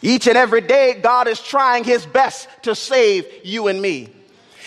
Each 0.00 0.26
and 0.28 0.38
every 0.38 0.62
day, 0.62 0.98
God 1.02 1.28
is 1.28 1.40
trying 1.40 1.84
his 1.84 2.06
best 2.06 2.48
to 2.62 2.74
save 2.74 3.26
you 3.44 3.68
and 3.68 3.82
me. 3.82 4.08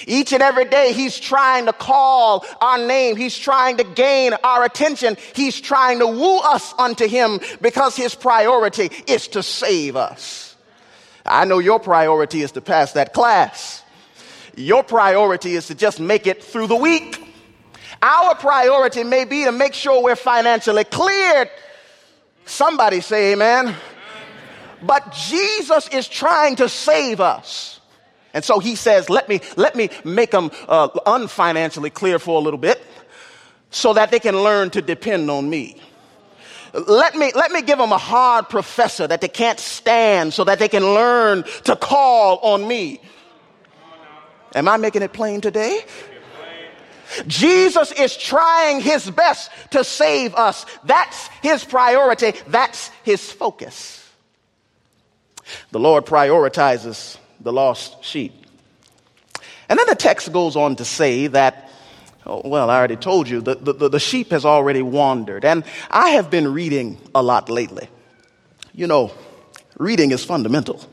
Each 0.08 0.34
and 0.34 0.42
every 0.42 0.66
day, 0.66 0.94
He's 0.94 1.20
trying 1.20 1.66
to 1.66 1.74
call 1.74 2.46
our 2.60 2.78
name. 2.78 3.16
He's 3.16 3.38
trying 3.38 3.78
to 3.78 3.84
gain 3.84 4.34
our 4.44 4.64
attention. 4.64 5.18
He's 5.34 5.60
trying 5.60 6.00
to 6.00 6.08
woo 6.08 6.40
us 6.40 6.74
unto 6.78 7.08
Him 7.08 7.40
because 7.62 7.96
His 7.96 8.16
priority 8.16 8.90
is 9.08 9.28
to 9.30 9.44
save 9.44 9.96
us. 9.96 10.56
I 11.26 11.46
know 11.46 11.60
your 11.60 11.80
priority 11.80 12.42
is 12.42 12.54
to 12.54 12.62
pass 12.62 12.94
that 12.94 13.14
class. 13.14 13.84
Your 14.56 14.84
priority 14.84 15.56
is 15.56 15.68
to 15.68 15.76
just 15.76 16.00
make 16.00 16.28
it 16.28 16.44
through 16.44 16.68
the 16.68 16.76
week. 16.76 17.28
Our 18.02 18.36
priority 18.36 19.04
may 19.04 19.26
be 19.26 19.46
to 19.46 19.52
make 19.52 19.74
sure 19.74 20.04
we're 20.04 20.16
financially 20.16 20.84
cleared. 20.84 21.50
Somebody 22.46 23.02
say 23.02 23.34
amen. 23.34 23.76
But 24.82 25.12
Jesus 25.12 25.88
is 25.90 26.08
trying 26.08 26.56
to 26.56 26.68
save 26.68 27.22
us. 27.22 27.81
And 28.34 28.44
so 28.44 28.60
he 28.60 28.76
says, 28.76 29.10
let 29.10 29.28
me, 29.28 29.42
let 29.58 29.76
me 29.76 29.90
make 30.04 30.32
them 30.32 30.52
uh, 30.68 30.90
unfinancially 30.90 31.94
clear 31.94 32.20
for 32.20 32.40
a 32.40 32.44
little 32.44 32.60
bit 32.60 32.82
so 33.70 33.94
that 33.94 34.12
they 34.12 34.20
can 34.20 34.36
learn 34.36 34.70
to 34.72 34.82
depend 34.82 35.30
on 35.30 35.50
me. 35.50 35.82
Let 36.74 37.16
me, 37.16 37.32
let 37.36 37.52
me 37.52 37.62
give 37.62 37.78
them 37.78 37.92
a 37.92 37.98
hard 37.98 38.48
professor 38.48 39.06
that 39.06 39.20
they 39.20 39.28
can't 39.28 39.60
stand 39.60 40.34
so 40.34 40.46
that 40.46 40.60
they 40.60 40.70
can 40.70 40.84
learn 40.84 41.44
to 41.66 41.76
call 41.76 42.38
on 42.38 42.66
me. 42.66 43.02
Am 44.56 44.68
I 44.68 44.78
making 44.78 45.02
it 45.02 45.12
plain 45.12 45.42
today? 45.42 45.82
Jesus 47.28 47.92
is 47.92 48.16
trying 48.16 48.80
his 48.80 49.10
best 49.12 49.52
to 49.72 49.84
save 49.84 50.34
us. 50.36 50.66
That's 50.86 51.28
his 51.42 51.66
priority. 51.66 52.34
That's 52.48 52.90
his 53.04 53.30
focus. 53.32 54.10
The 55.72 55.80
Lord 55.80 56.06
prioritizes 56.06 57.18
the 57.44 57.54
lost 57.54 58.04
sheep. 58.04 58.34
And 59.70 59.80
then 59.80 59.88
the 59.88 59.96
text 59.96 60.32
goes 60.34 60.56
on 60.56 60.76
to 60.78 60.86
say 60.86 61.28
that, 61.28 61.70
oh, 62.26 62.42
well, 62.44 62.70
I 62.70 62.78
already 62.78 62.98
told 62.98 63.30
you, 63.30 63.42
the, 63.42 63.56
the, 63.56 63.90
the 63.90 64.00
sheep 64.00 64.32
has 64.32 64.46
already 64.46 64.82
wandered. 64.82 65.46
And 65.46 65.64
I 65.90 66.10
have 66.10 66.30
been 66.30 66.54
reading 66.54 66.98
a 67.16 67.24
lot 67.24 67.50
lately. 67.50 67.88
You 68.74 68.88
know, 68.88 69.12
reading 69.78 70.12
is 70.12 70.24
fundamental. 70.26 70.86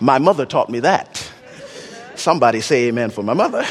My 0.00 0.18
mother 0.18 0.46
taught 0.46 0.70
me 0.70 0.80
that. 0.80 1.30
Somebody 2.16 2.60
say 2.60 2.88
amen 2.88 3.10
for 3.10 3.22
my 3.22 3.34
mother. 3.34 3.64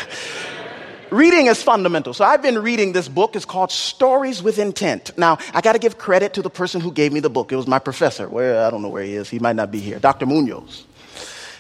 Reading 1.10 1.46
is 1.46 1.62
fundamental. 1.62 2.14
So 2.14 2.26
I've 2.26 2.42
been 2.42 2.58
reading 2.58 2.92
this 2.92 3.08
book. 3.08 3.36
It's 3.36 3.46
called 3.46 3.72
Stories 3.72 4.42
with 4.42 4.58
Intent. 4.58 5.16
Now, 5.16 5.38
I 5.54 5.62
got 5.62 5.74
to 5.74 5.80
give 5.80 6.00
credit 6.00 6.34
to 6.34 6.42
the 6.42 6.50
person 6.50 6.82
who 6.82 6.92
gave 6.92 7.14
me 7.14 7.20
the 7.20 7.30
book. 7.30 7.52
It 7.52 7.56
was 7.56 7.68
my 7.68 7.78
professor. 7.78 8.28
Where 8.28 8.66
I 8.66 8.72
don't 8.72 8.82
know 8.82 8.90
where 8.90 9.04
he 9.04 9.14
is. 9.14 9.30
He 9.30 9.38
might 9.38 9.56
not 9.56 9.72
be 9.72 9.80
here. 9.80 10.00
Dr. 10.00 10.26
Munoz. 10.26 10.86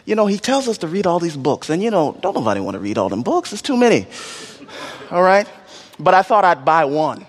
You 0.06 0.16
know, 0.16 0.26
he 0.26 0.38
tells 0.38 0.68
us 0.68 0.80
to 0.80 0.88
read 0.88 1.08
all 1.08 1.20
these 1.20 1.38
books, 1.38 1.70
and 1.70 1.82
you 1.82 1.90
know, 1.90 2.18
don't 2.22 2.36
nobody 2.36 2.60
want 2.60 2.76
to 2.76 2.80
read 2.80 2.98
all 2.98 3.10
them 3.10 3.24
books. 3.24 3.54
It's 3.54 3.62
too 3.62 3.78
many. 3.78 4.06
All 5.12 5.24
right? 5.24 5.48
But 6.00 6.14
I 6.14 6.24
thought 6.24 6.44
I'd 6.44 6.66
buy 6.66 6.86
one 6.86 7.26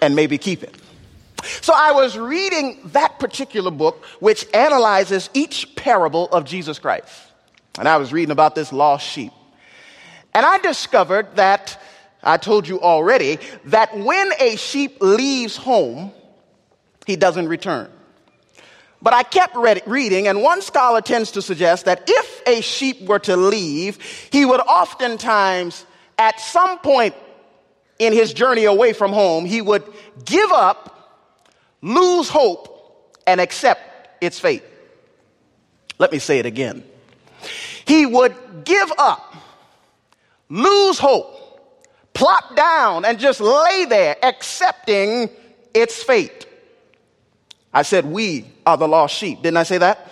and 0.00 0.16
maybe 0.16 0.38
keep 0.38 0.62
it. 0.62 0.74
So 1.60 1.72
I 1.76 1.92
was 1.92 2.16
reading 2.16 2.78
that 2.92 3.18
particular 3.18 3.70
book, 3.70 4.04
which 4.20 4.46
analyzes 4.54 5.28
each 5.34 5.74
parable 5.74 6.28
of 6.28 6.44
Jesus 6.44 6.78
Christ. 6.78 7.10
And 7.78 7.88
I 7.88 7.96
was 7.96 8.12
reading 8.12 8.30
about 8.30 8.54
this 8.54 8.72
lost 8.72 9.06
sheep. 9.06 9.32
And 10.34 10.46
I 10.46 10.58
discovered 10.58 11.36
that, 11.36 11.80
I 12.22 12.36
told 12.36 12.68
you 12.68 12.80
already, 12.80 13.38
that 13.66 13.96
when 13.96 14.30
a 14.38 14.56
sheep 14.56 14.98
leaves 15.00 15.56
home, 15.56 16.12
he 17.06 17.16
doesn't 17.16 17.48
return. 17.48 17.90
But 19.02 19.14
I 19.14 19.24
kept 19.24 19.56
read, 19.56 19.82
reading, 19.84 20.28
and 20.28 20.42
one 20.42 20.62
scholar 20.62 21.00
tends 21.00 21.32
to 21.32 21.42
suggest 21.42 21.86
that 21.86 22.04
if 22.06 22.42
a 22.46 22.60
sheep 22.60 23.02
were 23.02 23.18
to 23.20 23.36
leave, 23.36 23.98
he 24.30 24.44
would 24.44 24.60
oftentimes, 24.60 25.84
at 26.18 26.38
some 26.38 26.78
point 26.78 27.14
in 27.98 28.12
his 28.12 28.32
journey 28.32 28.64
away 28.64 28.92
from 28.92 29.12
home, 29.12 29.44
he 29.44 29.60
would 29.60 29.82
give 30.24 30.52
up, 30.52 31.18
lose 31.82 32.28
hope, 32.28 33.18
and 33.26 33.40
accept 33.40 33.80
its 34.22 34.38
fate. 34.38 34.62
Let 35.98 36.12
me 36.12 36.20
say 36.20 36.38
it 36.38 36.46
again. 36.46 36.84
He 37.84 38.06
would 38.06 38.34
give 38.64 38.92
up, 38.98 39.34
lose 40.48 41.00
hope, 41.00 41.58
plop 42.14 42.54
down, 42.54 43.04
and 43.04 43.18
just 43.18 43.40
lay 43.40 43.84
there 43.84 44.16
accepting 44.22 45.28
its 45.74 46.00
fate. 46.04 46.46
I 47.72 47.82
said, 47.82 48.04
We 48.04 48.44
are 48.66 48.76
the 48.76 48.88
lost 48.88 49.16
sheep. 49.16 49.42
Didn't 49.42 49.56
I 49.56 49.62
say 49.62 49.78
that? 49.78 50.10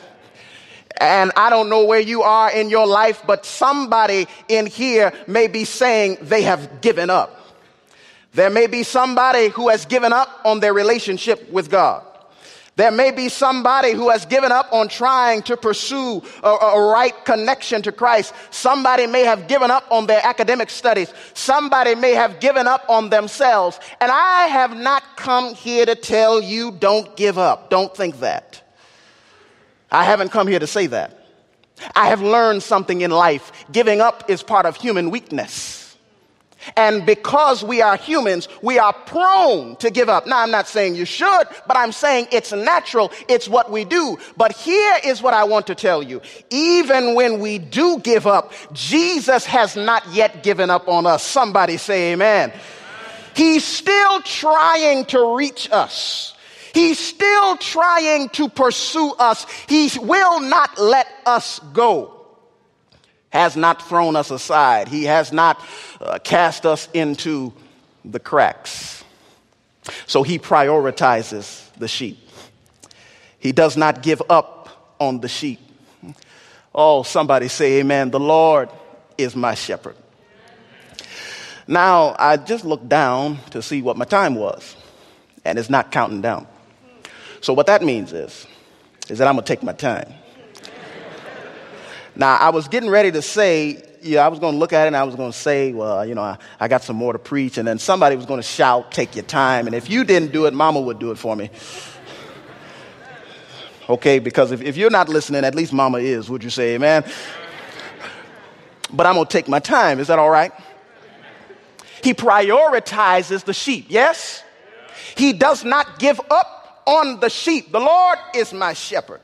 And 0.96 1.32
I 1.36 1.48
don't 1.50 1.70
know 1.70 1.84
where 1.84 2.00
you 2.00 2.22
are 2.22 2.50
in 2.50 2.68
your 2.68 2.86
life, 2.86 3.22
but 3.26 3.46
somebody 3.46 4.26
in 4.48 4.66
here 4.66 5.12
may 5.26 5.46
be 5.46 5.64
saying 5.64 6.18
they 6.20 6.42
have 6.42 6.80
given 6.82 7.08
up. 7.08 7.36
There 8.32 8.50
may 8.50 8.66
be 8.66 8.82
somebody 8.82 9.48
who 9.48 9.70
has 9.70 9.86
given 9.86 10.12
up 10.12 10.28
on 10.44 10.60
their 10.60 10.74
relationship 10.74 11.50
with 11.50 11.70
God. 11.70 12.04
There 12.76 12.90
may 12.90 13.10
be 13.10 13.28
somebody 13.28 13.92
who 13.92 14.08
has 14.10 14.24
given 14.24 14.52
up 14.52 14.72
on 14.72 14.88
trying 14.88 15.42
to 15.42 15.56
pursue 15.56 16.22
a, 16.42 16.48
a, 16.48 16.90
right 16.92 17.24
connection 17.24 17.82
to 17.82 17.92
Christ. 17.92 18.32
Somebody 18.50 19.06
may 19.06 19.24
have 19.24 19.48
given 19.48 19.70
up 19.70 19.84
on 19.90 20.06
their 20.06 20.24
academic 20.24 20.70
studies. 20.70 21.12
Somebody 21.34 21.94
may 21.94 22.12
have 22.12 22.40
given 22.40 22.66
up 22.66 22.84
on 22.88 23.10
themselves. 23.10 23.78
And 24.00 24.10
I 24.10 24.46
have 24.46 24.76
not 24.76 25.02
come 25.16 25.54
here 25.54 25.84
to 25.84 25.94
tell 25.94 26.40
you 26.40 26.70
don't 26.70 27.16
give 27.16 27.38
up. 27.38 27.70
Don't 27.70 27.94
think 27.94 28.20
that. 28.20 28.62
I 29.90 30.04
haven't 30.04 30.30
come 30.30 30.46
here 30.46 30.60
to 30.60 30.66
say 30.66 30.86
that. 30.86 31.26
I 31.94 32.08
have 32.08 32.22
learned 32.22 32.62
something 32.62 33.00
in 33.00 33.10
life. 33.10 33.52
Giving 33.72 34.00
up 34.00 34.30
is 34.30 34.42
part 34.42 34.66
of 34.66 34.76
human 34.76 35.10
weakness. 35.10 35.79
And 36.76 37.06
because 37.06 37.64
we 37.64 37.82
are 37.82 37.96
humans, 37.96 38.48
we 38.62 38.78
are 38.78 38.92
prone 38.92 39.76
to 39.76 39.90
give 39.90 40.08
up. 40.08 40.26
Now, 40.26 40.40
I'm 40.40 40.50
not 40.50 40.68
saying 40.68 40.94
you 40.94 41.04
should, 41.04 41.44
but 41.66 41.76
I'm 41.76 41.92
saying 41.92 42.28
it's 42.32 42.52
natural. 42.52 43.12
It's 43.28 43.48
what 43.48 43.70
we 43.70 43.84
do. 43.84 44.18
But 44.36 44.52
here 44.52 44.96
is 45.04 45.22
what 45.22 45.34
I 45.34 45.44
want 45.44 45.66
to 45.68 45.74
tell 45.74 46.02
you. 46.02 46.20
Even 46.50 47.14
when 47.14 47.40
we 47.40 47.58
do 47.58 47.98
give 48.00 48.26
up, 48.26 48.52
Jesus 48.72 49.44
has 49.46 49.76
not 49.76 50.06
yet 50.12 50.42
given 50.42 50.70
up 50.70 50.88
on 50.88 51.06
us. 51.06 51.22
Somebody 51.22 51.76
say 51.76 52.12
amen. 52.12 52.52
He's 53.34 53.64
still 53.64 54.20
trying 54.22 55.04
to 55.06 55.36
reach 55.36 55.68
us. 55.70 56.34
He's 56.74 56.98
still 56.98 57.56
trying 57.56 58.28
to 58.30 58.48
pursue 58.48 59.12
us. 59.18 59.46
He 59.68 59.90
will 59.98 60.40
not 60.40 60.78
let 60.78 61.06
us 61.26 61.58
go 61.72 62.19
has 63.30 63.56
not 63.56 63.88
thrown 63.88 64.16
us 64.16 64.30
aside. 64.30 64.88
He 64.88 65.04
has 65.04 65.32
not 65.32 65.60
uh, 66.00 66.18
cast 66.22 66.66
us 66.66 66.88
into 66.92 67.52
the 68.04 68.20
cracks. 68.20 69.04
So 70.06 70.22
he 70.22 70.38
prioritizes 70.38 71.72
the 71.74 71.88
sheep. 71.88 72.18
He 73.38 73.52
does 73.52 73.76
not 73.76 74.02
give 74.02 74.22
up 74.28 74.94
on 75.00 75.20
the 75.20 75.28
sheep. 75.28 75.60
Oh, 76.74 77.02
somebody 77.02 77.48
say 77.48 77.80
amen. 77.80 78.10
The 78.10 78.20
Lord 78.20 78.68
is 79.16 79.34
my 79.34 79.54
shepherd. 79.54 79.96
Now, 81.66 82.16
I 82.18 82.36
just 82.36 82.64
looked 82.64 82.88
down 82.88 83.38
to 83.50 83.62
see 83.62 83.80
what 83.80 83.96
my 83.96 84.04
time 84.04 84.34
was, 84.34 84.76
and 85.44 85.58
it's 85.58 85.70
not 85.70 85.92
counting 85.92 86.20
down. 86.20 86.46
So, 87.40 87.52
what 87.52 87.66
that 87.66 87.82
means 87.82 88.12
is, 88.12 88.46
is 89.08 89.18
that 89.18 89.28
I'm 89.28 89.34
going 89.34 89.44
to 89.44 89.48
take 89.48 89.62
my 89.62 89.72
time. 89.72 90.12
Now, 92.20 92.36
I 92.36 92.50
was 92.50 92.68
getting 92.68 92.90
ready 92.90 93.10
to 93.12 93.22
say, 93.22 93.82
yeah, 94.02 94.26
I 94.26 94.28
was 94.28 94.40
going 94.40 94.52
to 94.52 94.58
look 94.58 94.74
at 94.74 94.84
it 94.84 94.88
and 94.88 94.96
I 94.96 95.04
was 95.04 95.14
going 95.14 95.32
to 95.32 95.38
say, 95.38 95.72
well, 95.72 96.04
you 96.04 96.14
know, 96.14 96.20
I, 96.20 96.36
I 96.60 96.68
got 96.68 96.82
some 96.82 96.96
more 96.96 97.14
to 97.14 97.18
preach. 97.18 97.56
And 97.56 97.66
then 97.66 97.78
somebody 97.78 98.14
was 98.14 98.26
going 98.26 98.38
to 98.38 98.46
shout, 98.46 98.92
take 98.92 99.16
your 99.16 99.24
time. 99.24 99.66
And 99.66 99.74
if 99.74 99.88
you 99.88 100.04
didn't 100.04 100.30
do 100.30 100.44
it, 100.44 100.52
mama 100.52 100.82
would 100.82 100.98
do 100.98 101.12
it 101.12 101.14
for 101.16 101.34
me. 101.34 101.48
Okay, 103.88 104.18
because 104.18 104.52
if, 104.52 104.60
if 104.60 104.76
you're 104.76 104.90
not 104.90 105.08
listening, 105.08 105.46
at 105.46 105.54
least 105.54 105.72
mama 105.72 105.96
is. 105.96 106.28
Would 106.28 106.44
you 106.44 106.50
say 106.50 106.74
amen? 106.74 107.10
But 108.92 109.06
I'm 109.06 109.14
going 109.14 109.26
to 109.26 109.32
take 109.32 109.48
my 109.48 109.58
time. 109.58 109.98
Is 109.98 110.08
that 110.08 110.18
all 110.18 110.28
right? 110.28 110.52
He 112.04 112.12
prioritizes 112.12 113.44
the 113.44 113.54
sheep, 113.54 113.86
yes? 113.88 114.44
He 115.16 115.32
does 115.32 115.64
not 115.64 115.98
give 115.98 116.20
up 116.30 116.82
on 116.86 117.20
the 117.20 117.30
sheep. 117.30 117.72
The 117.72 117.80
Lord 117.80 118.18
is 118.34 118.52
my 118.52 118.74
shepherd. 118.74 119.22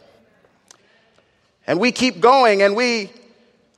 And 1.66 1.80
we 1.80 1.92
keep 1.92 2.20
going 2.20 2.62
and 2.62 2.76
we 2.76 3.10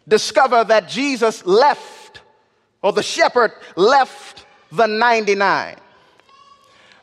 discover 0.06 0.64
that 0.64 0.88
Jesus 0.88 1.44
left, 1.46 2.20
or 2.82 2.92
the 2.92 3.02
shepherd 3.02 3.52
left 3.76 4.46
the 4.72 4.86
99. 4.86 5.76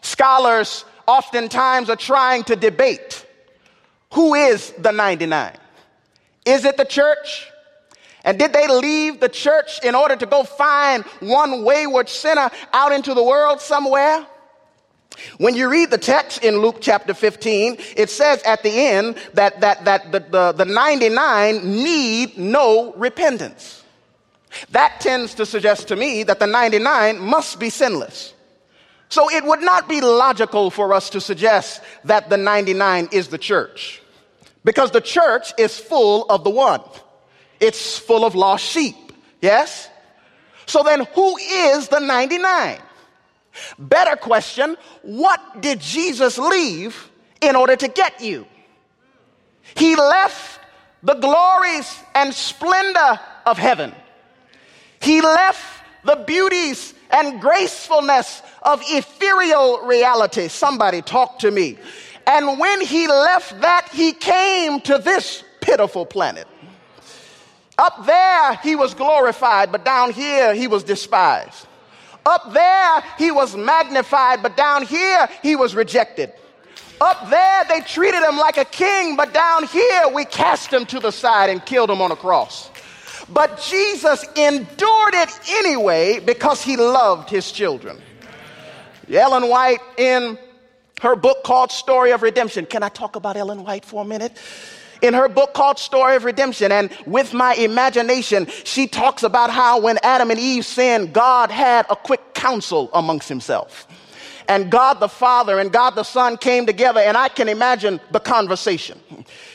Scholars 0.01 0.85
oftentimes 1.07 1.89
are 1.89 1.95
trying 1.95 2.43
to 2.45 2.55
debate 2.55 3.25
who 4.13 4.33
is 4.33 4.71
the 4.71 4.91
99? 4.91 5.57
Is 6.45 6.63
it 6.63 6.77
the 6.77 6.85
church? 6.85 7.51
And 8.23 8.39
did 8.39 8.53
they 8.53 8.67
leave 8.67 9.19
the 9.19 9.29
church 9.29 9.83
in 9.83 9.93
order 9.93 10.15
to 10.15 10.25
go 10.25 10.43
find 10.43 11.03
one 11.19 11.63
wayward 11.63 12.09
sinner 12.09 12.49
out 12.73 12.91
into 12.91 13.13
the 13.13 13.23
world 13.23 13.59
somewhere? 13.59 14.25
When 15.37 15.55
you 15.55 15.69
read 15.69 15.91
the 15.91 15.97
text 15.97 16.43
in 16.43 16.59
Luke 16.59 16.77
chapter 16.81 17.13
15, 17.13 17.77
it 17.95 18.09
says 18.09 18.41
at 18.43 18.63
the 18.63 18.69
end 18.69 19.17
that, 19.33 19.61
that, 19.61 19.85
that 19.85 20.11
the, 20.11 20.19
the, 20.19 20.51
the 20.51 20.65
99 20.65 21.83
need 21.83 22.37
no 22.37 22.93
repentance. 22.93 23.83
That 24.71 24.99
tends 25.01 25.33
to 25.35 25.45
suggest 25.45 25.89
to 25.89 25.95
me 25.95 26.23
that 26.23 26.39
the 26.39 26.47
99 26.47 27.19
must 27.19 27.59
be 27.59 27.69
sinless. 27.69 28.33
So 29.09 29.29
it 29.29 29.43
would 29.43 29.61
not 29.61 29.87
be 29.87 30.01
logical 30.01 30.69
for 30.69 30.93
us 30.93 31.09
to 31.11 31.21
suggest 31.21 31.81
that 32.05 32.29
the 32.29 32.37
99 32.37 33.09
is 33.11 33.27
the 33.27 33.37
church. 33.37 34.01
Because 34.63 34.91
the 34.91 35.01
church 35.01 35.53
is 35.57 35.79
full 35.79 36.25
of 36.25 36.43
the 36.43 36.49
one. 36.49 36.81
It's 37.59 37.97
full 37.97 38.25
of 38.25 38.35
lost 38.35 38.65
sheep. 38.65 38.95
Yes? 39.41 39.89
So 40.65 40.83
then 40.83 41.05
who 41.13 41.37
is 41.37 41.87
the 41.87 41.99
99? 41.99 42.79
Better 43.77 44.15
question 44.15 44.77
what 45.01 45.61
did 45.61 45.79
Jesus 45.79 46.37
leave 46.37 47.09
in 47.41 47.55
order 47.55 47.75
to 47.75 47.87
get 47.87 48.21
you? 48.21 48.45
He 49.75 49.95
left 49.95 50.59
the 51.03 51.15
glories 51.15 51.99
and 52.13 52.33
splendor 52.33 53.19
of 53.45 53.57
heaven. 53.57 53.93
He 55.01 55.21
left 55.21 55.83
the 56.03 56.23
beauties 56.27 56.93
and 57.11 57.39
gracefulness 57.39 58.41
of 58.61 58.81
ethereal 58.85 59.81
reality. 59.81 60.47
Somebody 60.47 61.01
talk 61.01 61.39
to 61.39 61.51
me. 61.51 61.77
And 62.27 62.59
when 62.59 62.81
he 62.81 63.07
left 63.07 63.61
that, 63.61 63.89
he 63.91 64.11
came 64.13 64.81
to 64.81 64.97
this 64.97 65.43
pitiful 65.61 66.05
planet. 66.05 66.47
Up 67.77 68.05
there, 68.05 68.55
he 68.63 68.75
was 68.75 68.93
glorified, 68.93 69.71
but 69.71 69.83
down 69.83 70.11
here, 70.11 70.55
he 70.55 70.67
was 70.67 70.83
despised. 70.83 71.67
Up 72.25 72.53
there, 72.53 73.03
he 73.17 73.31
was 73.31 73.55
magnified, 73.55 74.41
but 74.41 74.57
down 74.57 74.85
here, 74.85 75.29
he 75.43 75.55
was 75.55 75.75
rejected. 75.75 76.33
Up 76.99 77.29
there, 77.29 77.65
they 77.67 77.81
treated 77.81 78.23
him 78.23 78.37
like 78.37 78.57
a 78.57 78.65
king, 78.65 79.15
but 79.15 79.33
down 79.33 79.65
here, 79.65 80.07
we 80.13 80.25
cast 80.25 80.71
him 80.71 80.85
to 80.87 80.99
the 80.99 81.11
side 81.11 81.49
and 81.49 81.63
killed 81.65 81.89
him 81.89 82.01
on 82.01 82.11
a 82.11 82.15
cross. 82.15 82.71
But 83.29 83.61
Jesus 83.61 84.23
endured 84.35 85.13
it 85.13 85.39
anyway 85.49 86.19
because 86.19 86.63
he 86.63 86.77
loved 86.77 87.29
his 87.29 87.51
children. 87.51 88.01
Ellen 89.11 89.49
White, 89.49 89.79
in 89.97 90.37
her 91.01 91.15
book 91.15 91.43
called 91.43 91.71
Story 91.71 92.11
of 92.11 92.21
Redemption, 92.21 92.65
can 92.65 92.81
I 92.81 92.89
talk 92.89 93.15
about 93.15 93.35
Ellen 93.37 93.63
White 93.63 93.85
for 93.85 94.03
a 94.03 94.05
minute? 94.05 94.37
In 95.05 95.13
her 95.13 95.29
book 95.29 95.53
called 95.53 95.79
Story 95.79 96.15
of 96.15 96.23
Redemption. 96.23 96.71
And 96.71 96.89
with 97.05 97.33
my 97.33 97.53
imagination, 97.55 98.47
she 98.63 98.87
talks 98.87 99.23
about 99.23 99.49
how 99.49 99.79
when 99.79 99.97
Adam 100.03 100.31
and 100.31 100.39
Eve 100.39 100.65
sinned, 100.65 101.13
God 101.13 101.51
had 101.51 101.85
a 101.89 101.95
quick 101.95 102.33
counsel 102.33 102.89
amongst 102.93 103.29
himself. 103.29 103.87
and 104.47 104.69
God 104.69 104.99
the 104.99 105.07
Father 105.07 105.59
and 105.59 105.71
God 105.71 105.95
the 105.95 106.03
Son 106.03 106.37
came 106.37 106.65
together, 106.65 106.99
and 106.99 107.17
I 107.17 107.29
can 107.29 107.49
imagine 107.49 107.99
the 108.11 108.19
conversation. 108.19 108.99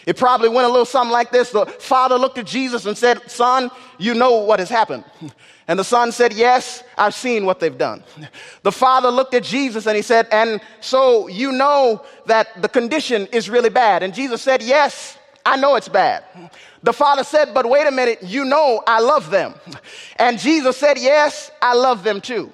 It 0.06 0.16
probably 0.16 0.48
went 0.48 0.66
a 0.66 0.70
little 0.70 0.84
something 0.84 1.12
like 1.12 1.30
this. 1.30 1.50
The 1.50 1.66
Father 1.66 2.16
looked 2.18 2.38
at 2.38 2.46
Jesus 2.46 2.86
and 2.86 2.98
said, 2.98 3.30
Son, 3.30 3.70
you 3.98 4.14
know 4.14 4.38
what 4.38 4.58
has 4.58 4.68
happened. 4.68 5.04
And 5.70 5.78
the 5.78 5.84
son 5.84 6.10
said, 6.10 6.32
Yes, 6.32 6.82
I've 6.98 7.14
seen 7.14 7.46
what 7.46 7.60
they've 7.60 7.78
done. 7.78 8.02
The 8.64 8.72
father 8.72 9.08
looked 9.08 9.34
at 9.34 9.44
Jesus 9.44 9.86
and 9.86 9.94
he 9.94 10.02
said, 10.02 10.26
And 10.32 10.60
so 10.80 11.28
you 11.28 11.52
know 11.52 12.04
that 12.26 12.60
the 12.60 12.68
condition 12.68 13.28
is 13.30 13.48
really 13.48 13.68
bad. 13.68 14.02
And 14.02 14.12
Jesus 14.12 14.42
said, 14.42 14.62
Yes, 14.62 15.16
I 15.44 15.57
know 15.57 15.76
it's 15.76 15.88
bad. 15.88 16.24
The 16.83 16.92
father 16.92 17.24
said, 17.24 17.53
But 17.55 17.68
wait 17.68 17.87
a 17.87 17.90
minute, 17.90 18.22
you 18.22 18.44
know 18.44 18.83
I 18.87 19.00
love 19.00 19.31
them. 19.31 19.55
And 20.16 20.38
Jesus 20.38 20.76
said, 20.76 20.98
Yes, 20.98 21.50
I 21.61 21.74
love 21.74 22.05
them 22.05 22.20
too. 22.20 22.53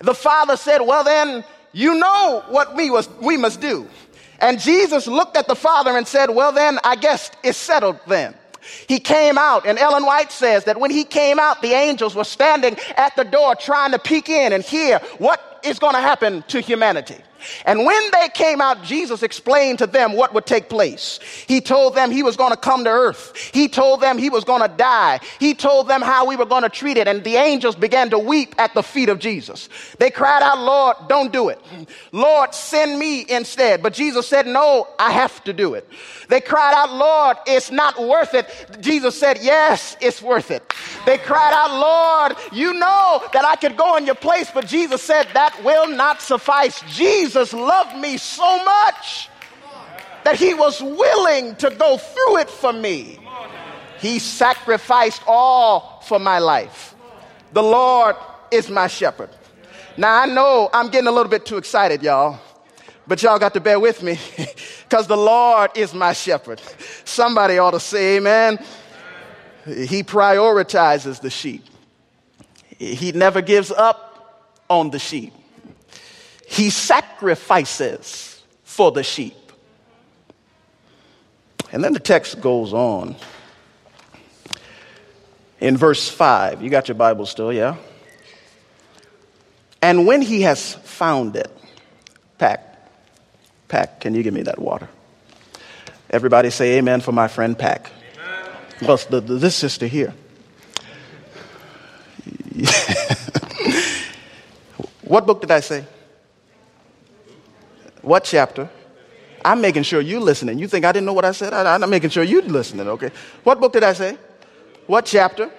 The 0.00 0.14
father 0.14 0.56
said, 0.56 0.80
Well, 0.80 1.04
then 1.04 1.44
you 1.72 1.94
know 1.94 2.42
what 2.48 2.74
we, 2.74 2.90
was, 2.90 3.08
we 3.20 3.36
must 3.36 3.60
do. 3.60 3.88
And 4.40 4.60
Jesus 4.60 5.06
looked 5.06 5.36
at 5.36 5.46
the 5.46 5.56
father 5.56 5.96
and 5.96 6.06
said, 6.06 6.30
Well, 6.30 6.52
then 6.52 6.78
I 6.84 6.96
guess 6.96 7.30
it's 7.42 7.58
settled 7.58 7.98
then. 8.06 8.34
He 8.88 8.98
came 8.98 9.36
out, 9.36 9.66
and 9.66 9.78
Ellen 9.78 10.06
White 10.06 10.32
says 10.32 10.64
that 10.64 10.80
when 10.80 10.90
he 10.90 11.04
came 11.04 11.38
out, 11.38 11.60
the 11.60 11.72
angels 11.72 12.14
were 12.14 12.24
standing 12.24 12.76
at 12.96 13.14
the 13.14 13.24
door 13.24 13.54
trying 13.54 13.92
to 13.92 13.98
peek 13.98 14.30
in 14.30 14.54
and 14.54 14.64
hear 14.64 15.00
what 15.18 15.60
is 15.62 15.78
going 15.78 15.94
to 15.94 16.00
happen 16.00 16.42
to 16.48 16.60
humanity. 16.60 17.18
And 17.66 17.84
when 17.84 18.10
they 18.12 18.28
came 18.28 18.60
out, 18.60 18.82
Jesus 18.82 19.22
explained 19.22 19.78
to 19.78 19.86
them 19.86 20.12
what 20.12 20.34
would 20.34 20.46
take 20.46 20.68
place. 20.68 21.18
He 21.46 21.60
told 21.60 21.94
them 21.94 22.10
he 22.10 22.22
was 22.22 22.36
going 22.36 22.50
to 22.50 22.56
come 22.56 22.84
to 22.84 22.90
earth. 22.90 23.34
He 23.52 23.68
told 23.68 24.00
them 24.00 24.18
he 24.18 24.30
was 24.30 24.44
going 24.44 24.62
to 24.62 24.76
die. 24.76 25.20
He 25.40 25.54
told 25.54 25.88
them 25.88 26.02
how 26.02 26.26
we 26.26 26.36
were 26.36 26.46
going 26.46 26.62
to 26.62 26.68
treat 26.68 26.96
it. 26.96 27.08
And 27.08 27.24
the 27.24 27.36
angels 27.36 27.76
began 27.76 28.10
to 28.10 28.18
weep 28.18 28.54
at 28.58 28.74
the 28.74 28.82
feet 28.82 29.08
of 29.08 29.18
Jesus. 29.18 29.68
They 29.98 30.10
cried 30.10 30.42
out, 30.42 30.58
Lord, 30.58 30.96
don't 31.08 31.32
do 31.32 31.48
it. 31.48 31.60
Lord, 32.12 32.54
send 32.54 32.98
me 32.98 33.26
instead. 33.28 33.82
But 33.82 33.92
Jesus 33.92 34.26
said, 34.26 34.46
No, 34.46 34.88
I 34.98 35.10
have 35.12 35.42
to 35.44 35.52
do 35.52 35.74
it. 35.74 35.88
They 36.28 36.40
cried 36.40 36.74
out, 36.74 36.92
Lord, 36.92 37.36
it's 37.46 37.70
not 37.70 38.00
worth 38.00 38.34
it. 38.34 38.46
Jesus 38.80 39.18
said, 39.18 39.38
Yes, 39.40 39.96
it's 40.00 40.22
worth 40.22 40.50
it. 40.50 40.72
They 41.06 41.18
cried 41.18 41.52
out, 41.52 41.70
Lord, 41.78 42.36
you 42.52 42.74
know 42.74 43.22
that 43.32 43.44
I 43.44 43.56
could 43.56 43.76
go 43.76 43.96
in 43.96 44.06
your 44.06 44.14
place. 44.14 44.50
But 44.52 44.66
Jesus 44.66 45.02
said, 45.02 45.28
That 45.34 45.62
will 45.64 45.88
not 45.88 46.20
suffice. 46.20 46.82
Jesus 46.88 47.33
Jesus 47.34 47.52
loved 47.52 47.96
me 47.96 48.16
so 48.16 48.64
much 48.64 49.28
that 50.22 50.36
he 50.36 50.54
was 50.54 50.80
willing 50.80 51.56
to 51.56 51.68
go 51.70 51.96
through 51.96 52.36
it 52.36 52.48
for 52.48 52.72
me. 52.72 53.18
He 53.98 54.20
sacrificed 54.20 55.20
all 55.26 56.00
for 56.04 56.20
my 56.20 56.38
life. 56.38 56.94
The 57.52 57.62
Lord 57.62 58.14
is 58.52 58.70
my 58.70 58.86
shepherd. 58.86 59.30
Now 59.96 60.22
I 60.22 60.26
know 60.26 60.70
I'm 60.72 60.90
getting 60.90 61.08
a 61.08 61.10
little 61.10 61.28
bit 61.28 61.44
too 61.44 61.56
excited, 61.56 62.04
y'all, 62.04 62.38
but 63.08 63.20
y'all 63.20 63.40
got 63.40 63.54
to 63.54 63.60
bear 63.60 63.80
with 63.80 64.00
me 64.00 64.16
because 64.84 65.08
the 65.08 65.16
Lord 65.16 65.72
is 65.74 65.92
my 65.92 66.12
shepherd. 66.12 66.62
Somebody 67.04 67.58
ought 67.58 67.72
to 67.72 67.80
say 67.80 68.18
amen. 68.18 68.64
He 69.64 70.04
prioritizes 70.04 71.20
the 71.20 71.30
sheep, 71.30 71.64
he 72.78 73.10
never 73.10 73.42
gives 73.42 73.72
up 73.72 74.54
on 74.70 74.90
the 74.90 75.00
sheep. 75.00 75.32
He 76.46 76.70
sacrifices 76.70 78.42
for 78.62 78.92
the 78.92 79.02
sheep. 79.02 79.34
And 81.72 81.82
then 81.82 81.92
the 81.92 82.00
text 82.00 82.40
goes 82.40 82.72
on. 82.72 83.16
In 85.60 85.76
verse 85.76 86.08
5, 86.08 86.62
you 86.62 86.70
got 86.70 86.88
your 86.88 86.94
Bible 86.94 87.26
still, 87.26 87.52
yeah? 87.52 87.76
And 89.80 90.06
when 90.06 90.22
he 90.22 90.42
has 90.42 90.74
found 90.74 91.36
it, 91.36 91.50
Pack, 92.38 92.88
Pack, 93.68 94.00
can 94.00 94.14
you 94.14 94.22
give 94.22 94.34
me 94.34 94.42
that 94.42 94.58
water? 94.58 94.88
Everybody 96.10 96.50
say 96.50 96.78
amen 96.78 97.00
for 97.00 97.12
my 97.12 97.28
friend 97.28 97.58
Pack. 97.58 97.90
Well, 98.82 98.98
the, 99.08 99.20
the, 99.20 99.34
this 99.34 99.54
sister 99.56 99.86
here. 99.86 100.14
what 105.02 105.26
book 105.26 105.40
did 105.40 105.50
I 105.50 105.60
say? 105.60 105.84
What 108.04 108.24
chapter? 108.24 108.68
I'm 109.44 109.60
making 109.60 109.82
sure 109.82 110.00
you're 110.00 110.20
listening. 110.20 110.58
You 110.58 110.68
think 110.68 110.84
I 110.84 110.92
didn't 110.92 111.06
know 111.06 111.12
what 111.12 111.24
I 111.24 111.32
said? 111.32 111.52
I, 111.52 111.74
am 111.74 111.90
making 111.90 112.10
sure 112.10 112.22
you're 112.22 112.42
listening, 112.42 112.86
okay? 112.88 113.10
What 113.42 113.60
book 113.60 113.72
did 113.72 113.82
I 113.82 113.94
say? 113.94 114.16
What 114.86 115.06
chapter? 115.06 115.50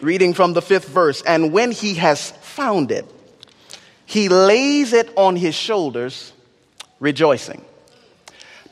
Reading 0.00 0.34
from 0.34 0.54
the 0.54 0.62
fifth 0.62 0.88
verse. 0.88 1.22
And 1.22 1.52
when 1.52 1.70
he 1.70 1.94
has 1.94 2.30
found 2.30 2.90
it, 2.90 3.06
he 4.06 4.28
lays 4.28 4.94
it 4.94 5.10
on 5.16 5.36
his 5.36 5.54
shoulders, 5.54 6.32
rejoicing. 7.00 7.62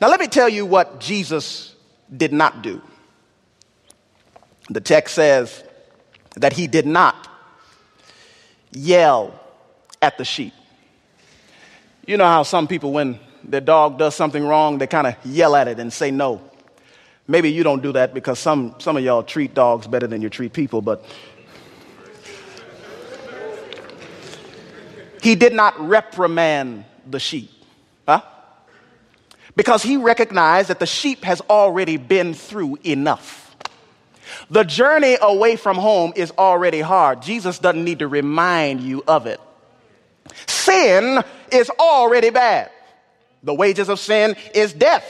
Now, 0.01 0.09
let 0.09 0.19
me 0.19 0.27
tell 0.27 0.49
you 0.49 0.65
what 0.65 0.99
Jesus 0.99 1.75
did 2.15 2.33
not 2.33 2.63
do. 2.63 2.81
The 4.69 4.81
text 4.81 5.13
says 5.13 5.63
that 6.35 6.53
he 6.53 6.67
did 6.67 6.87
not 6.87 7.27
yell 8.71 9.39
at 10.01 10.17
the 10.17 10.25
sheep. 10.25 10.53
You 12.07 12.15
know 12.15 12.25
how 12.25 12.43
some 12.43 12.69
people, 12.69 12.93
when 12.93 13.19
their 13.43 13.59
dog 13.59 13.99
does 13.99 14.15
something 14.15 14.43
wrong, 14.43 14.77
they 14.77 14.87
kind 14.87 15.07
of 15.07 15.15
yell 15.25 15.57
at 15.57 15.67
it 15.67 15.77
and 15.77 15.91
say 15.91 16.09
no. 16.09 16.41
Maybe 17.27 17.51
you 17.51 17.63
don't 17.63 17.83
do 17.83 17.91
that 17.91 18.13
because 18.13 18.39
some, 18.39 18.75
some 18.79 18.95
of 18.95 19.03
y'all 19.03 19.23
treat 19.23 19.53
dogs 19.53 19.87
better 19.87 20.07
than 20.07 20.21
you 20.21 20.29
treat 20.29 20.53
people, 20.53 20.81
but 20.81 21.03
he 25.21 25.35
did 25.35 25.51
not 25.51 25.77
reprimand 25.85 26.85
the 27.05 27.19
sheep. 27.19 27.51
Huh? 28.07 28.21
Because 29.57 29.83
he 29.83 29.97
recognized 29.97 30.69
that 30.69 30.79
the 30.79 30.85
sheep 30.85 31.25
has 31.25 31.41
already 31.49 31.97
been 31.97 32.33
through 32.33 32.79
enough. 32.85 33.43
The 34.49 34.63
journey 34.63 35.17
away 35.21 35.57
from 35.57 35.75
home 35.75 36.13
is 36.15 36.31
already 36.37 36.79
hard. 36.79 37.21
Jesus 37.21 37.59
doesn't 37.59 37.83
need 37.83 37.99
to 37.99 38.07
remind 38.07 38.79
you 38.79 39.03
of 39.05 39.25
it. 39.25 39.41
Sin 40.45 41.21
is 41.51 41.69
already 41.79 42.29
bad. 42.29 42.71
The 43.43 43.53
wages 43.53 43.89
of 43.89 43.99
sin 43.99 44.35
is 44.53 44.73
death. 44.73 45.05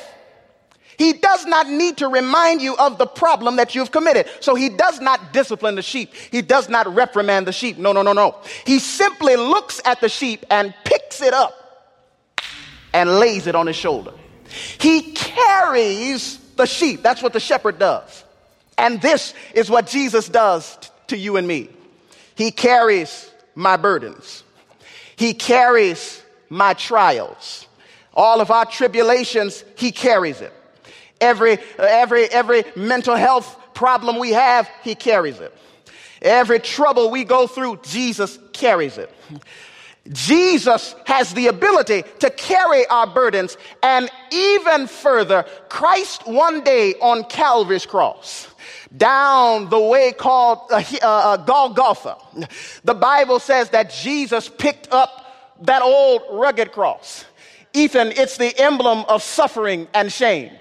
He 0.97 1.13
does 1.13 1.45
not 1.45 1.69
need 1.69 1.97
to 1.97 2.07
remind 2.07 2.61
you 2.61 2.75
of 2.75 2.97
the 2.97 3.05
problem 3.05 3.57
that 3.57 3.75
you've 3.75 3.91
committed. 3.91 4.27
So 4.39 4.55
he 4.55 4.69
does 4.69 4.99
not 4.99 5.31
discipline 5.31 5.75
the 5.75 5.83
sheep. 5.83 6.13
He 6.13 6.41
does 6.41 6.69
not 6.69 6.93
reprimand 6.93 7.45
the 7.45 7.51
sheep. 7.51 7.77
No, 7.77 7.93
no, 7.93 8.01
no, 8.01 8.13
no. 8.13 8.37
He 8.65 8.79
simply 8.79 9.35
looks 9.35 9.79
at 9.85 10.01
the 10.01 10.09
sheep 10.09 10.43
and 10.49 10.73
picks 10.83 11.21
it 11.21 11.33
up 11.33 11.53
and 12.93 13.19
lays 13.19 13.45
it 13.45 13.53
on 13.53 13.67
his 13.67 13.75
shoulder. 13.75 14.11
He 14.79 15.13
carries 15.13 16.39
the 16.55 16.65
sheep. 16.65 17.03
That's 17.03 17.21
what 17.21 17.33
the 17.33 17.39
shepherd 17.39 17.77
does. 17.77 18.23
And 18.77 18.99
this 19.01 19.35
is 19.53 19.69
what 19.69 19.87
Jesus 19.87 20.27
does 20.27 20.77
t- 20.77 20.89
to 21.07 21.17
you 21.17 21.37
and 21.37 21.47
me. 21.47 21.69
He 22.35 22.51
carries 22.51 23.29
my 23.53 23.77
burdens. 23.77 24.43
He 25.15 25.33
carries 25.33 26.23
my 26.49 26.73
trials. 26.73 27.67
All 28.13 28.41
of 28.41 28.51
our 28.51 28.65
tribulations, 28.65 29.63
He 29.75 29.91
carries 29.91 30.41
it. 30.41 30.53
Every, 31.19 31.59
every, 31.77 32.25
every 32.25 32.63
mental 32.75 33.15
health 33.15 33.57
problem 33.73 34.19
we 34.19 34.31
have, 34.31 34.69
He 34.83 34.95
carries 34.95 35.39
it. 35.39 35.55
Every 36.21 36.59
trouble 36.59 37.11
we 37.11 37.23
go 37.23 37.47
through, 37.47 37.79
Jesus 37.83 38.39
carries 38.53 38.97
it. 38.97 39.13
Jesus 40.11 40.95
has 41.05 41.33
the 41.33 41.47
ability 41.47 42.03
to 42.19 42.29
carry 42.29 42.85
our 42.87 43.07
burdens, 43.07 43.57
and 43.83 44.09
even 44.31 44.87
further, 44.87 45.45
Christ 45.69 46.25
one 46.25 46.63
day 46.63 46.93
on 47.01 47.25
Calvary's 47.25 47.85
cross, 47.85 48.47
down 48.95 49.69
the 49.69 49.79
way 49.79 50.13
called 50.13 50.59
uh, 50.71 50.81
uh, 51.01 51.37
Golgotha, 51.37 52.17
the 52.83 52.93
Bible 52.93 53.39
says 53.39 53.69
that 53.71 53.91
Jesus 53.91 54.47
picked 54.47 54.91
up 54.91 55.26
that 55.61 55.81
old 55.81 56.23
rugged 56.31 56.71
cross. 56.71 57.25
Ethan, 57.73 58.13
it's 58.13 58.37
the 58.37 58.57
emblem 58.59 59.05
of 59.07 59.21
suffering 59.21 59.87
and 59.93 60.11
shame. 60.11 60.51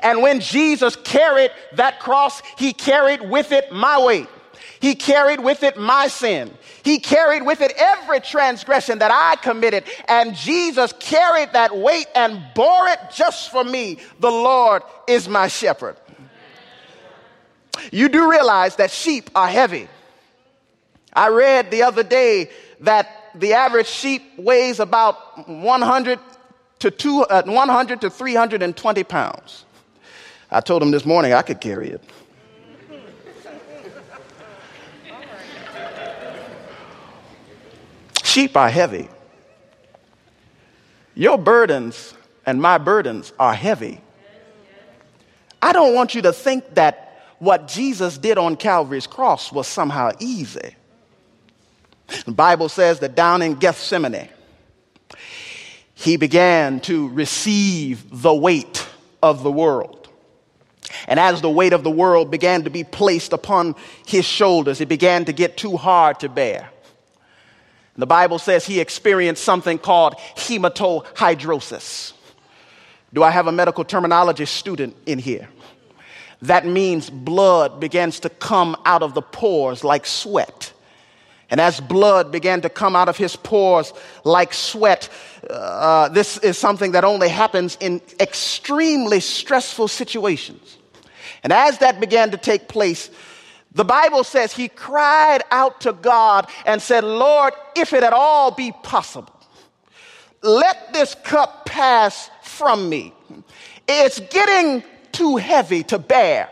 And 0.00 0.22
when 0.22 0.40
Jesus 0.40 0.96
carried 0.96 1.50
that 1.74 2.00
cross, 2.00 2.42
he 2.56 2.72
carried 2.72 3.20
with 3.28 3.52
it 3.52 3.72
my 3.72 4.02
weight. 4.02 4.28
He 4.80 4.94
carried 4.94 5.40
with 5.40 5.62
it 5.62 5.76
my 5.76 6.08
sin. 6.08 6.52
He 6.82 6.98
carried 6.98 7.42
with 7.42 7.60
it 7.60 7.72
every 7.76 8.20
transgression 8.20 8.98
that 8.98 9.12
I 9.12 9.36
committed. 9.36 9.84
And 10.08 10.34
Jesus 10.34 10.92
carried 10.98 11.52
that 11.52 11.76
weight 11.76 12.06
and 12.16 12.42
bore 12.54 12.88
it 12.88 12.98
just 13.14 13.52
for 13.52 13.62
me. 13.62 13.98
The 14.18 14.30
Lord 14.30 14.82
is 15.06 15.28
my 15.28 15.46
shepherd. 15.46 15.96
You 17.92 18.08
do 18.08 18.30
realize 18.30 18.76
that 18.76 18.90
sheep 18.90 19.30
are 19.34 19.48
heavy. 19.48 19.88
I 21.12 21.28
read 21.28 21.70
the 21.70 21.82
other 21.84 22.02
day 22.02 22.50
that 22.80 23.21
the 23.34 23.54
average 23.54 23.86
sheep 23.86 24.22
weighs 24.38 24.80
about 24.80 25.48
100 25.48 26.18
to, 26.80 26.90
two, 26.90 27.22
uh, 27.22 27.42
100 27.44 28.00
to 28.00 28.10
320 28.10 29.04
pounds. 29.04 29.64
I 30.50 30.60
told 30.60 30.82
him 30.82 30.90
this 30.90 31.06
morning 31.06 31.32
I 31.32 31.42
could 31.42 31.60
carry 31.60 31.90
it. 31.90 32.02
Sheep 38.22 38.56
are 38.56 38.68
heavy. 38.68 39.08
Your 41.14 41.36
burdens 41.38 42.14
and 42.46 42.60
my 42.60 42.78
burdens 42.78 43.32
are 43.38 43.54
heavy. 43.54 44.00
I 45.60 45.72
don't 45.72 45.94
want 45.94 46.14
you 46.14 46.22
to 46.22 46.32
think 46.32 46.74
that 46.74 47.34
what 47.38 47.68
Jesus 47.68 48.18
did 48.18 48.38
on 48.38 48.56
Calvary's 48.56 49.06
cross 49.06 49.52
was 49.52 49.66
somehow 49.66 50.12
easy. 50.18 50.74
The 52.24 52.32
Bible 52.32 52.68
says 52.68 53.00
that 53.00 53.14
down 53.14 53.42
in 53.42 53.54
Gethsemane, 53.54 54.28
he 55.94 56.16
began 56.16 56.80
to 56.80 57.08
receive 57.08 58.22
the 58.22 58.34
weight 58.34 58.86
of 59.22 59.42
the 59.42 59.52
world. 59.52 60.08
And 61.06 61.18
as 61.18 61.40
the 61.40 61.50
weight 61.50 61.72
of 61.72 61.84
the 61.84 61.90
world 61.90 62.30
began 62.30 62.64
to 62.64 62.70
be 62.70 62.84
placed 62.84 63.32
upon 63.32 63.74
his 64.06 64.24
shoulders, 64.24 64.80
it 64.80 64.88
began 64.88 65.24
to 65.24 65.32
get 65.32 65.56
too 65.56 65.76
hard 65.76 66.20
to 66.20 66.28
bear. 66.28 66.68
The 67.96 68.06
Bible 68.06 68.38
says 68.38 68.64
he 68.64 68.80
experienced 68.80 69.44
something 69.44 69.78
called 69.78 70.14
hematohidrosis. 70.36 72.12
Do 73.12 73.22
I 73.22 73.30
have 73.30 73.46
a 73.46 73.52
medical 73.52 73.84
terminology 73.84 74.46
student 74.46 74.96
in 75.06 75.18
here? 75.18 75.48
That 76.40 76.66
means 76.66 77.10
blood 77.10 77.78
begins 77.78 78.20
to 78.20 78.30
come 78.30 78.76
out 78.84 79.02
of 79.02 79.14
the 79.14 79.22
pores 79.22 79.84
like 79.84 80.06
sweat. 80.06 80.72
And 81.52 81.60
as 81.60 81.80
blood 81.80 82.32
began 82.32 82.62
to 82.62 82.70
come 82.70 82.96
out 82.96 83.10
of 83.10 83.18
his 83.18 83.36
pores 83.36 83.92
like 84.24 84.54
sweat, 84.54 85.10
uh, 85.50 86.08
this 86.08 86.38
is 86.38 86.56
something 86.56 86.92
that 86.92 87.04
only 87.04 87.28
happens 87.28 87.76
in 87.78 88.00
extremely 88.18 89.20
stressful 89.20 89.88
situations. 89.88 90.78
And 91.42 91.52
as 91.52 91.76
that 91.78 92.00
began 92.00 92.30
to 92.30 92.38
take 92.38 92.68
place, 92.68 93.10
the 93.70 93.84
Bible 93.84 94.24
says 94.24 94.54
he 94.54 94.68
cried 94.68 95.42
out 95.50 95.82
to 95.82 95.92
God 95.92 96.48
and 96.64 96.80
said, 96.80 97.04
Lord, 97.04 97.52
if 97.76 97.92
it 97.92 98.02
at 98.02 98.14
all 98.14 98.50
be 98.50 98.72
possible, 98.82 99.38
let 100.42 100.94
this 100.94 101.14
cup 101.16 101.66
pass 101.66 102.30
from 102.42 102.88
me. 102.88 103.12
It's 103.86 104.20
getting 104.20 104.82
too 105.12 105.36
heavy 105.36 105.82
to 105.84 105.98
bear. 105.98 106.48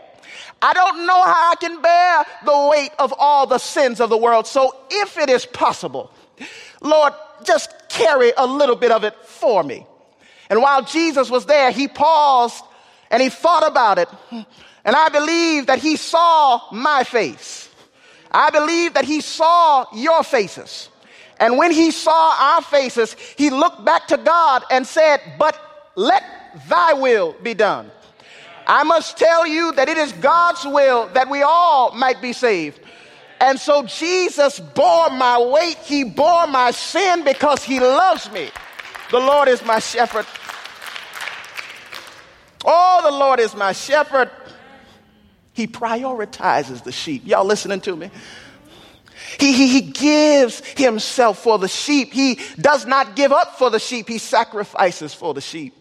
I 0.61 0.73
don't 0.73 1.07
know 1.07 1.21
how 1.23 1.51
I 1.51 1.55
can 1.55 1.81
bear 1.81 2.25
the 2.45 2.69
weight 2.69 2.91
of 2.99 3.13
all 3.17 3.47
the 3.47 3.57
sins 3.57 3.99
of 3.99 4.09
the 4.09 4.17
world. 4.17 4.45
So 4.45 4.75
if 4.89 5.17
it 5.17 5.29
is 5.29 5.45
possible, 5.45 6.11
Lord, 6.81 7.13
just 7.43 7.71
carry 7.89 8.31
a 8.37 8.45
little 8.45 8.75
bit 8.75 8.91
of 8.91 9.03
it 9.03 9.15
for 9.25 9.63
me. 9.63 9.85
And 10.49 10.61
while 10.61 10.83
Jesus 10.83 11.29
was 11.29 11.45
there, 11.45 11.71
he 11.71 11.87
paused 11.87 12.63
and 13.09 13.21
he 13.21 13.29
thought 13.29 13.67
about 13.67 13.97
it. 13.97 14.09
And 14.83 14.95
I 14.95 15.09
believe 15.09 15.67
that 15.67 15.79
he 15.79 15.95
saw 15.95 16.61
my 16.71 17.03
face. 17.03 17.69
I 18.31 18.49
believe 18.49 18.93
that 18.93 19.05
he 19.05 19.21
saw 19.21 19.85
your 19.93 20.23
faces. 20.23 20.89
And 21.39 21.57
when 21.57 21.71
he 21.71 21.91
saw 21.91 22.35
our 22.39 22.61
faces, 22.61 23.15
he 23.37 23.49
looked 23.49 23.83
back 23.83 24.07
to 24.07 24.17
God 24.17 24.63
and 24.69 24.85
said, 24.85 25.21
But 25.39 25.59
let 25.95 26.23
thy 26.67 26.93
will 26.93 27.35
be 27.41 27.53
done. 27.53 27.91
I 28.67 28.83
must 28.83 29.17
tell 29.17 29.45
you 29.45 29.71
that 29.73 29.89
it 29.89 29.97
is 29.97 30.11
God's 30.13 30.65
will 30.65 31.07
that 31.13 31.29
we 31.29 31.41
all 31.41 31.91
might 31.93 32.21
be 32.21 32.33
saved. 32.33 32.79
And 33.39 33.59
so 33.59 33.83
Jesus 33.83 34.59
bore 34.59 35.09
my 35.09 35.41
weight, 35.41 35.77
he 35.83 36.03
bore 36.03 36.45
my 36.47 36.71
sin 36.71 37.23
because 37.23 37.63
he 37.63 37.79
loves 37.79 38.31
me. 38.31 38.49
The 39.09 39.19
Lord 39.19 39.47
is 39.47 39.65
my 39.65 39.79
shepherd. 39.79 40.25
Oh, 42.63 43.01
the 43.03 43.17
Lord 43.17 43.39
is 43.39 43.55
my 43.55 43.71
shepherd. 43.71 44.29
He 45.53 45.67
prioritizes 45.67 46.83
the 46.83 46.91
sheep. 46.91 47.23
Y'all 47.25 47.43
listening 47.43 47.81
to 47.81 47.95
me? 47.95 48.11
He, 49.39 49.53
he, 49.53 49.67
he 49.67 49.81
gives 49.81 50.65
himself 50.77 51.39
for 51.41 51.57
the 51.57 51.67
sheep. 51.67 52.13
He 52.13 52.39
does 52.59 52.85
not 52.85 53.15
give 53.15 53.31
up 53.31 53.57
for 53.57 53.69
the 53.69 53.79
sheep, 53.79 54.07
he 54.07 54.17
sacrifices 54.17 55.13
for 55.13 55.33
the 55.33 55.41
sheep. 55.41 55.75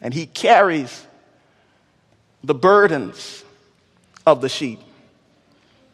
And 0.00 0.14
he 0.14 0.26
carries 0.26 1.07
the 2.44 2.54
burdens 2.54 3.44
of 4.26 4.40
the 4.40 4.48
sheep. 4.48 4.80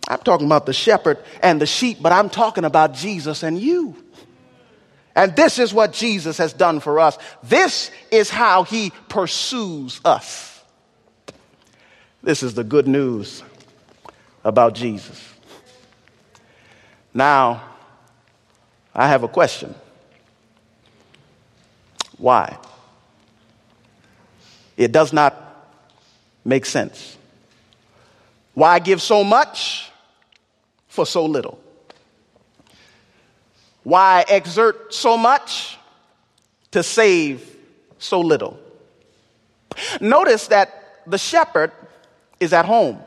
I'm 0.08 0.18
talking 0.18 0.46
about 0.46 0.66
the 0.66 0.72
shepherd 0.72 1.18
and 1.42 1.60
the 1.60 1.66
sheep, 1.66 1.98
but 2.00 2.12
I'm 2.12 2.28
talking 2.28 2.64
about 2.64 2.94
Jesus 2.94 3.42
and 3.42 3.58
you. 3.58 3.96
And 5.16 5.34
this 5.36 5.58
is 5.58 5.72
what 5.72 5.92
Jesus 5.92 6.38
has 6.38 6.52
done 6.52 6.80
for 6.80 6.98
us. 6.98 7.16
This 7.42 7.90
is 8.10 8.28
how 8.28 8.64
he 8.64 8.92
pursues 9.08 10.00
us. 10.04 10.60
This 12.22 12.42
is 12.42 12.54
the 12.54 12.64
good 12.64 12.88
news 12.88 13.42
about 14.42 14.74
Jesus. 14.74 15.22
Now, 17.12 17.62
I 18.94 19.08
have 19.08 19.22
a 19.22 19.28
question. 19.28 19.74
Why? 22.18 22.58
It 24.76 24.90
does 24.90 25.12
not 25.12 25.43
make 26.44 26.66
sense. 26.66 27.16
Why 28.54 28.78
give 28.78 29.02
so 29.02 29.24
much 29.24 29.90
for 30.88 31.06
so 31.06 31.24
little? 31.26 31.58
Why 33.82 34.24
exert 34.28 34.94
so 34.94 35.16
much 35.16 35.78
to 36.70 36.82
save 36.82 37.56
so 37.98 38.20
little? 38.20 38.58
Notice 40.00 40.46
that 40.48 41.02
the 41.06 41.18
shepherd 41.18 41.72
is 42.40 42.52
at 42.52 42.64
home, 42.64 42.98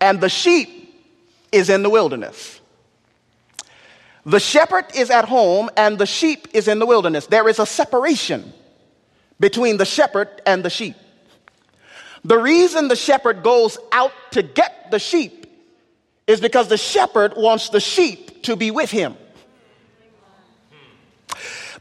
and 0.00 0.20
the 0.20 0.28
sheep 0.28 0.94
is 1.52 1.70
in 1.70 1.82
the 1.82 1.90
wilderness. 1.90 2.60
The 4.26 4.40
shepherd 4.40 4.86
is 4.94 5.10
at 5.10 5.24
home, 5.24 5.70
and 5.76 5.98
the 5.98 6.06
sheep 6.06 6.48
is 6.52 6.68
in 6.68 6.78
the 6.78 6.86
wilderness. 6.86 7.26
There 7.26 7.48
is 7.48 7.58
a 7.58 7.66
separation 7.66 8.52
between 9.38 9.78
the 9.78 9.86
shepherd 9.86 10.28
and 10.44 10.62
the 10.62 10.70
sheep. 10.70 10.96
The 12.24 12.38
reason 12.38 12.88
the 12.88 12.96
shepherd 12.96 13.42
goes 13.42 13.78
out 13.92 14.12
to 14.32 14.42
get 14.42 14.90
the 14.90 14.98
sheep 14.98 15.46
is 16.26 16.40
because 16.40 16.68
the 16.68 16.76
shepherd 16.76 17.34
wants 17.36 17.70
the 17.70 17.80
sheep 17.80 18.42
to 18.44 18.56
be 18.56 18.70
with 18.70 18.90
him. 18.90 19.16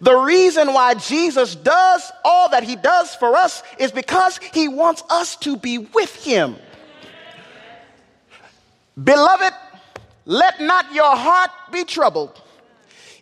The 0.02 0.15
reason 0.15 0.73
why 0.73 0.93
Jesus 0.93 1.56
does 1.56 2.12
all 2.23 2.49
that 2.49 2.63
he 2.63 2.78
does 2.78 3.13
for 3.15 3.36
us 3.36 3.62
is 3.78 3.91
because 3.91 4.39
he 4.54 4.69
wants 4.69 5.04
us 5.10 5.36
to 5.38 5.58
be 5.58 5.78
with 5.78 6.15
him. 6.23 6.56
Beloved, 9.02 9.54
let 10.25 10.62
not 10.62 10.93
your 10.93 11.15
heart 11.15 11.52
be 11.71 11.84
troubled. 11.84 12.41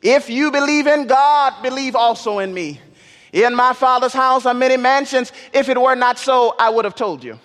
If 0.02 0.30
you 0.30 0.52
believe 0.52 0.86
in 0.86 1.08
God, 1.08 1.62
believe 1.64 1.96
also 1.96 2.40
in 2.40 2.54
me. 2.54 2.80
In 3.34 3.56
my 3.56 3.74
Father's 3.74 4.13
house 4.13 4.46
are 4.46 4.54
many 4.54 4.78
mansions. 4.78 5.32
If 5.54 5.70
it 5.70 5.80
were 5.80 5.96
not 5.96 6.18
so, 6.18 6.56
I 6.58 6.70
would 6.70 6.86
have 6.86 6.96
told 6.96 7.24
you. 7.24 7.40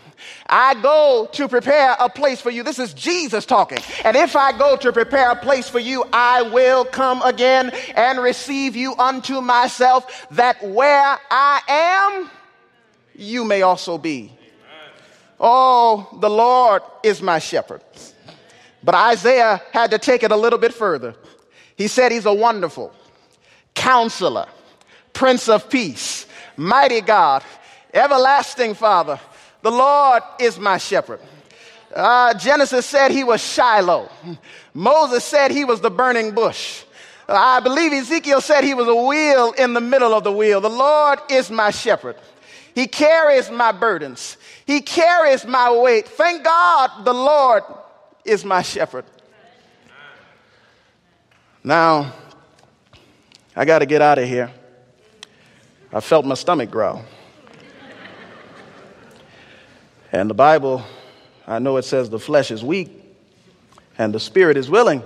I 0.46 0.74
go 0.74 1.28
to 1.32 1.48
prepare 1.48 1.96
a 1.98 2.08
place 2.08 2.40
for 2.40 2.50
you. 2.50 2.62
This 2.62 2.78
is 2.78 2.94
Jesus 2.94 3.44
talking. 3.44 3.78
And 4.04 4.16
if 4.16 4.36
I 4.36 4.56
go 4.56 4.76
to 4.76 4.92
prepare 4.92 5.30
a 5.30 5.36
place 5.36 5.68
for 5.68 5.80
you, 5.80 6.04
I 6.12 6.42
will 6.42 6.84
come 6.84 7.22
again 7.22 7.70
and 7.96 8.20
receive 8.20 8.76
you 8.76 8.94
unto 8.96 9.40
myself, 9.40 10.26
that 10.32 10.62
where 10.62 11.18
I 11.30 11.60
am, 11.68 12.30
you 13.14 13.44
may 13.44 13.62
also 13.62 13.98
be. 13.98 14.32
Oh, 15.40 16.08
the 16.20 16.30
Lord 16.30 16.82
is 17.02 17.20
my 17.20 17.40
shepherd. 17.40 17.82
But 18.84 18.94
Isaiah 18.94 19.60
had 19.72 19.90
to 19.90 19.98
take 19.98 20.22
it 20.22 20.30
a 20.30 20.36
little 20.36 20.58
bit 20.58 20.72
further. 20.72 21.16
He 21.76 21.88
said 21.88 22.12
he's 22.12 22.26
a 22.26 22.32
wonderful 22.32 22.92
counselor, 23.74 24.46
prince 25.12 25.48
of 25.48 25.68
peace, 25.68 26.26
mighty 26.56 27.00
God, 27.00 27.42
everlasting 27.92 28.74
Father 28.74 29.20
the 29.62 29.70
Lord 29.70 30.22
is 30.40 30.58
my 30.58 30.76
shepherd. 30.76 31.20
Uh, 31.94 32.34
Genesis 32.34 32.84
said 32.84 33.10
he 33.10 33.22
was 33.22 33.40
Shiloh. 33.40 34.10
Moses 34.74 35.24
said 35.24 35.50
he 35.50 35.64
was 35.64 35.80
the 35.80 35.90
burning 35.90 36.34
bush. 36.34 36.84
Uh, 37.28 37.34
I 37.34 37.60
believe 37.60 37.92
Ezekiel 37.92 38.40
said 38.40 38.64
he 38.64 38.74
was 38.74 38.88
a 38.88 38.94
wheel 38.94 39.52
in 39.52 39.72
the 39.72 39.80
middle 39.80 40.12
of 40.12 40.24
the 40.24 40.32
wheel. 40.32 40.60
The 40.60 40.70
Lord 40.70 41.20
is 41.30 41.50
my 41.50 41.70
shepherd. 41.70 42.16
He 42.74 42.86
carries 42.86 43.50
my 43.50 43.70
burdens. 43.70 44.36
He 44.66 44.80
carries 44.80 45.44
my 45.44 45.70
weight. 45.70 46.08
Thank 46.08 46.42
God 46.42 47.04
the 47.04 47.14
Lord 47.14 47.62
is 48.24 48.44
my 48.44 48.62
shepherd. 48.62 49.04
Now, 51.62 52.12
I 53.54 53.64
got 53.64 53.80
to 53.80 53.86
get 53.86 54.02
out 54.02 54.18
of 54.18 54.26
here. 54.26 54.50
I 55.92 56.00
felt 56.00 56.24
my 56.24 56.34
stomach 56.34 56.70
growl. 56.70 57.04
And 60.10 60.30
the 60.30 60.34
Bible, 60.34 60.84
I 61.46 61.58
know 61.58 61.76
it 61.76 61.84
says 61.84 62.08
the 62.08 62.18
flesh 62.18 62.50
is 62.50 62.64
weak 62.64 62.90
and 63.98 64.14
the 64.14 64.20
spirit 64.20 64.56
is 64.56 64.70
willing, 64.70 65.02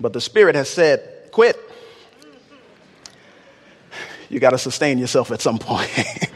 but 0.00 0.12
the 0.12 0.20
spirit 0.20 0.54
has 0.56 0.68
said, 0.68 1.30
quit. 1.30 1.56
You 4.28 4.40
got 4.40 4.50
to 4.50 4.58
sustain 4.58 4.98
yourself 4.98 5.30
at 5.30 5.40
some 5.40 5.58
point. 5.58 5.90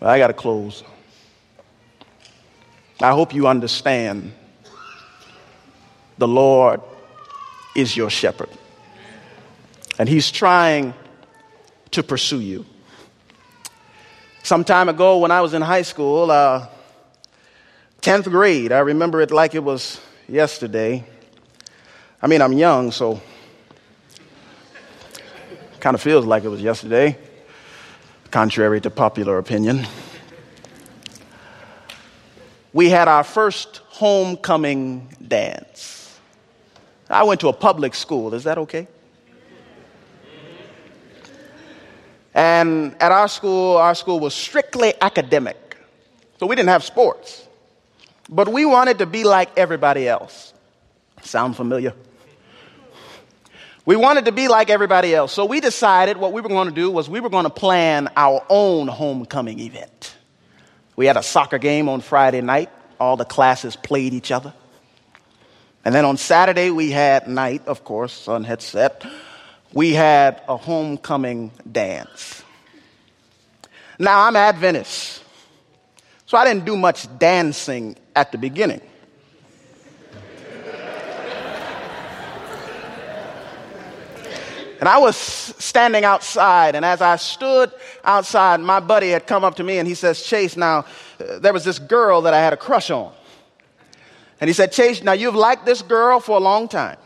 I 0.00 0.18
got 0.18 0.28
to 0.28 0.32
close. 0.34 0.84
I 3.00 3.12
hope 3.12 3.34
you 3.34 3.46
understand 3.46 4.32
the 6.18 6.28
Lord 6.28 6.80
is 7.74 7.96
your 7.96 8.10
shepherd. 8.10 8.50
and 9.98 10.08
he's 10.08 10.30
trying 10.30 10.94
to 11.92 12.02
pursue 12.02 12.40
you. 12.40 12.66
Some 14.42 14.64
time 14.64 14.88
ago, 14.88 15.18
when 15.18 15.30
I 15.30 15.40
was 15.40 15.54
in 15.54 15.62
high 15.62 15.82
school, 15.82 16.30
uh, 16.30 16.66
10th 18.00 18.24
grade, 18.24 18.72
I 18.72 18.80
remember 18.80 19.20
it 19.20 19.30
like 19.30 19.54
it 19.54 19.62
was 19.62 20.00
yesterday. 20.28 21.04
I 22.20 22.26
mean, 22.26 22.42
I'm 22.42 22.52
young, 22.52 22.90
so 22.90 23.20
kind 25.80 25.94
of 25.94 26.00
feels 26.00 26.24
like 26.24 26.44
it 26.44 26.48
was 26.48 26.62
yesterday, 26.62 27.16
contrary 28.30 28.80
to 28.80 28.90
popular 28.90 29.38
opinion. 29.38 29.86
We 32.72 32.88
had 32.88 33.06
our 33.06 33.24
first 33.24 33.78
homecoming 33.88 35.14
dance. 35.26 36.18
I 37.10 37.24
went 37.24 37.40
to 37.40 37.48
a 37.48 37.52
public 37.52 37.94
school. 37.94 38.32
Is 38.32 38.44
that 38.44 38.58
okay? 38.58 38.88
And 42.34 42.96
at 43.00 43.12
our 43.12 43.28
school, 43.28 43.76
our 43.76 43.94
school 43.94 44.20
was 44.20 44.34
strictly 44.34 44.94
academic. 45.00 45.76
So 46.38 46.46
we 46.46 46.56
didn't 46.56 46.70
have 46.70 46.84
sports. 46.84 47.46
But 48.28 48.48
we 48.48 48.64
wanted 48.64 48.98
to 48.98 49.06
be 49.06 49.24
like 49.24 49.50
everybody 49.56 50.08
else. 50.08 50.54
Sound 51.22 51.56
familiar? 51.56 51.94
We 53.84 53.96
wanted 53.96 54.26
to 54.26 54.32
be 54.32 54.48
like 54.48 54.70
everybody 54.70 55.14
else. 55.14 55.32
So 55.32 55.44
we 55.44 55.60
decided 55.60 56.16
what 56.16 56.32
we 56.32 56.40
were 56.40 56.48
going 56.48 56.68
to 56.68 56.74
do 56.74 56.90
was 56.90 57.10
we 57.10 57.20
were 57.20 57.28
going 57.28 57.44
to 57.44 57.50
plan 57.50 58.08
our 58.16 58.44
own 58.48 58.88
homecoming 58.88 59.58
event. 59.58 60.16
We 60.94 61.06
had 61.06 61.16
a 61.16 61.22
soccer 61.22 61.58
game 61.58 61.88
on 61.88 62.00
Friday 62.00 62.40
night. 62.40 62.70
All 63.00 63.16
the 63.16 63.24
classes 63.24 63.74
played 63.74 64.14
each 64.14 64.30
other. 64.30 64.54
And 65.84 65.92
then 65.94 66.04
on 66.04 66.16
Saturday, 66.16 66.70
we 66.70 66.92
had 66.92 67.26
night, 67.26 67.66
of 67.66 67.82
course, 67.82 68.12
sun 68.12 68.44
had 68.44 68.62
set 68.62 69.04
we 69.72 69.92
had 69.92 70.42
a 70.48 70.56
homecoming 70.56 71.50
dance. 71.70 72.42
Now, 73.98 74.26
I'm 74.26 74.36
Adventist, 74.36 75.22
so 76.26 76.36
I 76.36 76.44
didn't 76.44 76.64
do 76.64 76.76
much 76.76 77.06
dancing 77.18 77.96
at 78.14 78.32
the 78.32 78.38
beginning. 78.38 78.80
And 84.80 84.88
I 84.88 84.98
was 84.98 85.16
standing 85.16 86.04
outside, 86.04 86.74
and 86.74 86.84
as 86.84 87.00
I 87.00 87.14
stood 87.14 87.70
outside, 88.02 88.58
my 88.58 88.80
buddy 88.80 89.10
had 89.10 89.28
come 89.28 89.44
up 89.44 89.54
to 89.56 89.62
me 89.62 89.78
and 89.78 89.86
he 89.86 89.94
says, 89.94 90.24
Chase, 90.24 90.56
now, 90.56 90.86
uh, 91.20 91.38
there 91.38 91.52
was 91.52 91.64
this 91.64 91.78
girl 91.78 92.22
that 92.22 92.34
I 92.34 92.40
had 92.40 92.52
a 92.52 92.56
crush 92.56 92.90
on. 92.90 93.12
And 94.40 94.48
he 94.48 94.54
said, 94.54 94.72
Chase, 94.72 95.00
now 95.00 95.12
you've 95.12 95.36
liked 95.36 95.66
this 95.66 95.82
girl 95.82 96.18
for 96.18 96.36
a 96.36 96.40
long 96.40 96.66
time. 96.66 96.96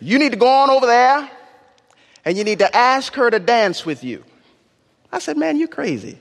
You 0.00 0.18
need 0.18 0.32
to 0.32 0.38
go 0.38 0.48
on 0.48 0.70
over 0.70 0.86
there 0.86 1.30
and 2.26 2.36
you 2.36 2.42
need 2.42 2.58
to 2.58 2.76
ask 2.76 3.14
her 3.14 3.30
to 3.30 3.38
dance 3.38 3.86
with 3.86 4.02
you. 4.02 4.22
I 5.12 5.20
said, 5.20 5.38
Man, 5.38 5.56
you're 5.56 5.68
crazy. 5.68 6.18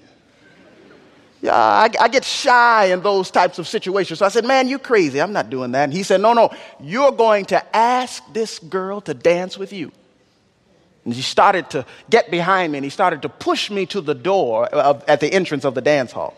Yeah, 1.42 1.54
I, 1.54 1.90
I, 2.00 2.08
get 2.08 2.24
shy 2.24 2.86
in 2.86 3.02
those 3.02 3.30
types 3.30 3.60
of 3.60 3.68
situations. 3.68 4.20
So 4.20 4.26
I 4.26 4.30
said, 4.30 4.46
Man, 4.46 4.68
you're 4.68 4.80
crazy. 4.80 5.20
I'm 5.20 5.34
not 5.34 5.50
doing 5.50 5.72
that. 5.72 5.86
And 5.86 5.94
he 5.94 6.04
said, 6.04 6.22
No, 6.22 6.34
no, 6.34 6.52
you're 6.80 7.12
going 7.12 7.46
to 7.46 7.76
ask 7.76 8.24
this 8.34 8.60
girl 8.60 9.02
to 9.02 9.14
dance 9.14 9.58
with 9.58 9.74
you. 9.74 9.92
And 11.04 11.14
he 11.14 11.22
started 11.24 11.70
to 11.72 11.86
get 12.10 12.32
behind 12.32 12.72
me 12.72 12.78
and 12.78 12.86
he 12.86 12.90
started 12.90 13.24
to 13.24 13.30
push 13.30 13.70
me 13.70 13.86
to 13.88 14.02
the 14.02 14.16
door 14.16 14.66
of, 14.68 15.04
at 15.08 15.20
the 15.20 15.32
entrance 15.34 15.66
of 15.66 15.74
the 15.74 15.82
dance 15.82 16.12
hall. 16.12 16.36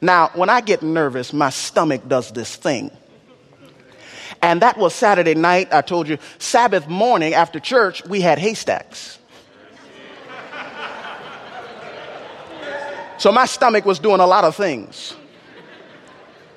Now, 0.00 0.30
when 0.34 0.48
I 0.48 0.60
get 0.60 0.82
nervous, 0.82 1.32
my 1.32 1.50
stomach 1.50 2.06
does 2.06 2.30
this 2.30 2.54
thing. 2.54 2.90
And 4.42 4.62
that 4.62 4.78
was 4.78 4.94
Saturday 4.94 5.34
night. 5.34 5.72
I 5.72 5.80
told 5.80 6.08
you, 6.08 6.18
Sabbath 6.38 6.88
morning 6.88 7.34
after 7.34 7.58
church, 7.58 8.04
we 8.06 8.20
had 8.20 8.38
haystacks. 8.38 9.18
So 13.18 13.32
my 13.32 13.46
stomach 13.46 13.84
was 13.84 13.98
doing 13.98 14.20
a 14.20 14.26
lot 14.26 14.44
of 14.44 14.56
things. 14.56 15.14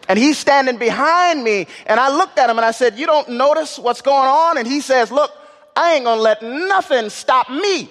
And 0.08 0.18
he's 0.18 0.38
standing 0.38 0.78
behind 0.78 1.44
me, 1.44 1.68
and 1.86 2.00
I 2.00 2.10
looked 2.10 2.40
at 2.40 2.50
him 2.50 2.58
and 2.58 2.66
I 2.66 2.72
said, 2.72 2.98
You 2.98 3.06
don't 3.06 3.30
notice 3.30 3.78
what's 3.78 4.02
going 4.02 4.28
on? 4.28 4.58
And 4.58 4.68
he 4.68 4.82
says, 4.82 5.12
Look, 5.12 5.32
I 5.76 5.96
ain't 5.96 6.06
gonna 6.06 6.20
let 6.20 6.42
nothing 6.42 7.10
stop 7.10 7.50
me 7.50 7.90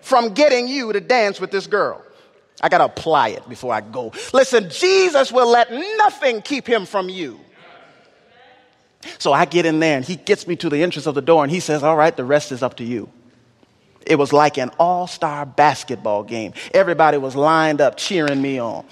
from 0.00 0.34
getting 0.34 0.66
you 0.66 0.92
to 0.92 1.00
dance 1.00 1.40
with 1.40 1.52
this 1.52 1.68
girl. 1.68 2.02
I 2.60 2.68
gotta 2.68 2.84
apply 2.84 3.28
it 3.28 3.48
before 3.48 3.72
I 3.72 3.80
go. 3.80 4.12
Listen, 4.32 4.70
Jesus 4.70 5.30
will 5.30 5.48
let 5.48 5.72
nothing 5.98 6.42
keep 6.42 6.66
him 6.66 6.84
from 6.84 7.08
you. 7.08 7.38
So 9.18 9.32
I 9.32 9.44
get 9.44 9.66
in 9.66 9.80
there 9.80 9.96
and 9.96 10.04
he 10.04 10.16
gets 10.16 10.46
me 10.46 10.56
to 10.56 10.68
the 10.68 10.82
entrance 10.82 11.06
of 11.06 11.14
the 11.14 11.22
door 11.22 11.42
and 11.44 11.50
he 11.50 11.60
says, 11.60 11.82
All 11.82 11.96
right, 11.96 12.16
the 12.16 12.24
rest 12.24 12.52
is 12.52 12.62
up 12.62 12.76
to 12.76 12.84
you. 12.84 13.08
It 14.06 14.16
was 14.16 14.32
like 14.32 14.56
an 14.56 14.70
all 14.78 15.06
star 15.06 15.44
basketball 15.44 16.22
game. 16.22 16.52
Everybody 16.72 17.18
was 17.18 17.34
lined 17.34 17.80
up 17.80 17.96
cheering 17.96 18.40
me 18.40 18.58
on. 18.58 18.84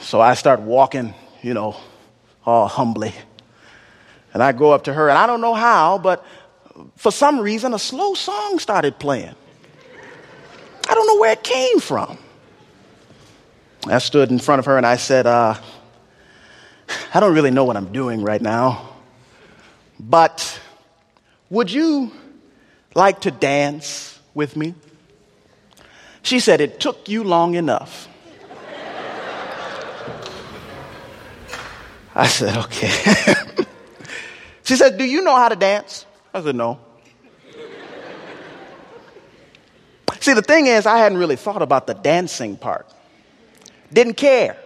so 0.00 0.20
I 0.20 0.34
start 0.34 0.60
walking, 0.60 1.12
you 1.42 1.54
know, 1.54 1.76
all 2.44 2.68
humbly. 2.68 3.12
And 4.32 4.42
I 4.42 4.52
go 4.52 4.70
up 4.70 4.84
to 4.84 4.92
her, 4.92 5.08
and 5.08 5.18
I 5.18 5.26
don't 5.26 5.40
know 5.40 5.54
how, 5.54 5.98
but 5.98 6.24
for 6.96 7.10
some 7.10 7.40
reason, 7.40 7.74
a 7.74 7.78
slow 7.78 8.14
song 8.14 8.58
started 8.58 8.98
playing. 8.98 9.34
I 10.88 10.94
don't 10.94 11.06
know 11.06 11.18
where 11.18 11.32
it 11.32 11.42
came 11.42 11.80
from. 11.80 12.18
I 13.88 13.98
stood 13.98 14.30
in 14.30 14.38
front 14.38 14.58
of 14.58 14.64
her 14.66 14.76
and 14.76 14.84
I 14.84 14.96
said, 14.96 15.26
uh, 15.26 15.54
I 17.14 17.20
don't 17.20 17.34
really 17.34 17.50
know 17.50 17.64
what 17.64 17.76
I'm 17.76 17.92
doing 17.92 18.22
right 18.22 18.42
now, 18.42 18.88
but 20.00 20.60
would 21.50 21.70
you 21.70 22.10
like 22.94 23.20
to 23.20 23.30
dance 23.30 24.18
with 24.34 24.56
me? 24.56 24.74
She 26.22 26.40
said, 26.40 26.60
It 26.60 26.80
took 26.80 27.08
you 27.08 27.22
long 27.22 27.54
enough. 27.54 28.08
I 32.14 32.26
said, 32.26 32.56
Okay. 32.56 32.90
she 34.64 34.74
said, 34.74 34.98
Do 34.98 35.04
you 35.04 35.22
know 35.22 35.36
how 35.36 35.48
to 35.48 35.56
dance? 35.56 36.06
I 36.34 36.42
said, 36.42 36.56
No. 36.56 36.80
See, 40.18 40.32
the 40.32 40.42
thing 40.42 40.66
is, 40.66 40.86
I 40.86 40.98
hadn't 40.98 41.18
really 41.18 41.36
thought 41.36 41.62
about 41.62 41.86
the 41.86 41.94
dancing 41.94 42.56
part. 42.56 42.92
Didn't 43.92 44.14
care. 44.14 44.56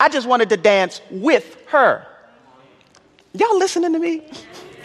I 0.00 0.08
just 0.08 0.26
wanted 0.26 0.50
to 0.50 0.56
dance 0.56 1.00
with 1.10 1.56
her. 1.68 2.06
Y'all 3.34 3.58
listening 3.58 3.92
to 3.92 3.98
me? 3.98 4.22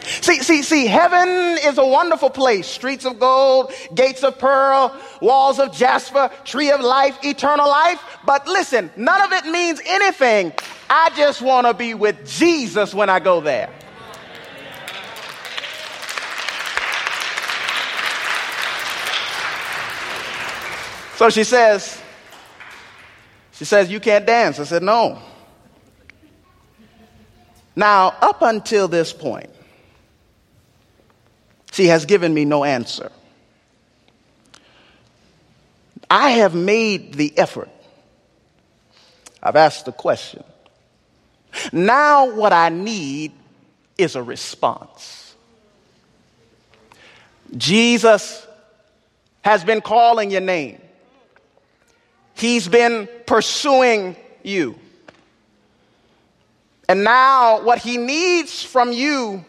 See, 0.05 0.41
see, 0.41 0.63
see, 0.63 0.85
heaven 0.85 1.29
is 1.63 1.77
a 1.77 1.85
wonderful 1.85 2.29
place. 2.29 2.67
Streets 2.67 3.05
of 3.05 3.19
gold, 3.19 3.71
gates 3.95 4.23
of 4.23 4.37
pearl, 4.37 4.99
walls 5.21 5.59
of 5.59 5.73
jasper, 5.73 6.29
tree 6.43 6.71
of 6.71 6.81
life, 6.81 7.17
eternal 7.23 7.67
life. 7.67 8.01
But 8.25 8.47
listen, 8.47 8.91
none 8.97 9.21
of 9.21 9.31
it 9.31 9.45
means 9.49 9.79
anything. 9.85 10.51
I 10.89 11.09
just 11.15 11.41
want 11.41 11.67
to 11.67 11.73
be 11.73 11.93
with 11.93 12.27
Jesus 12.27 12.93
when 12.93 13.09
I 13.09 13.19
go 13.19 13.39
there. 13.39 13.69
So 21.15 21.29
she 21.29 21.45
says, 21.45 22.02
she 23.63 23.67
says, 23.67 23.89
You 23.89 24.01
can't 24.01 24.25
dance. 24.25 24.59
I 24.59 24.65
said, 24.65 24.83
No. 24.83 25.19
Now, 27.77 28.13
up 28.21 28.41
until 28.41 28.89
this 28.89 29.13
point, 29.13 29.49
she 31.71 31.85
has 31.85 32.05
given 32.05 32.33
me 32.33 32.43
no 32.43 32.65
answer. 32.65 33.09
I 36.09 36.31
have 36.31 36.53
made 36.53 37.13
the 37.13 37.37
effort. 37.37 37.69
I've 39.41 39.55
asked 39.55 39.85
the 39.85 39.93
question. 39.93 40.43
Now, 41.71 42.35
what 42.35 42.51
I 42.51 42.67
need 42.67 43.31
is 43.97 44.17
a 44.17 44.23
response. 44.23 45.35
Jesus 47.55 48.45
has 49.41 49.63
been 49.63 49.79
calling 49.79 50.31
your 50.31 50.41
name. 50.41 50.81
He's 52.35 52.67
been 52.67 53.07
pursuing 53.25 54.15
you. 54.43 54.77
And 56.87 57.03
now, 57.03 57.61
what 57.61 57.79
he 57.79 57.97
needs 57.97 58.63
from 58.63 58.91
you 58.91 59.45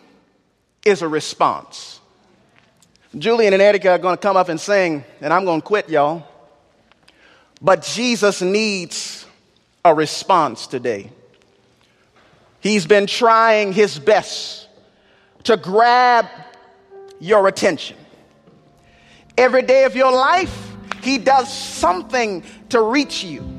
is 0.84 1.02
a 1.02 1.08
response. 1.08 2.00
Julian 3.16 3.52
and 3.52 3.62
Erica 3.62 3.90
are 3.90 3.98
going 3.98 4.16
to 4.16 4.20
come 4.20 4.36
up 4.36 4.48
and 4.48 4.60
sing, 4.60 5.04
and 5.20 5.32
I'm 5.32 5.44
going 5.44 5.60
to 5.60 5.66
quit, 5.66 5.88
y'all. 5.88 6.26
But 7.60 7.82
Jesus 7.82 8.42
needs 8.42 9.26
a 9.84 9.94
response 9.94 10.66
today. 10.66 11.10
He's 12.60 12.86
been 12.86 13.06
trying 13.06 13.72
his 13.72 13.98
best 13.98 14.68
to 15.44 15.56
grab 15.56 16.26
your 17.20 17.46
attention. 17.46 17.96
Every 19.36 19.62
day 19.62 19.84
of 19.84 19.94
your 19.94 20.12
life, 20.12 20.72
he 21.02 21.18
does 21.18 21.52
something 21.52 22.42
to 22.70 22.80
reach 22.80 23.22
you. 23.22 23.53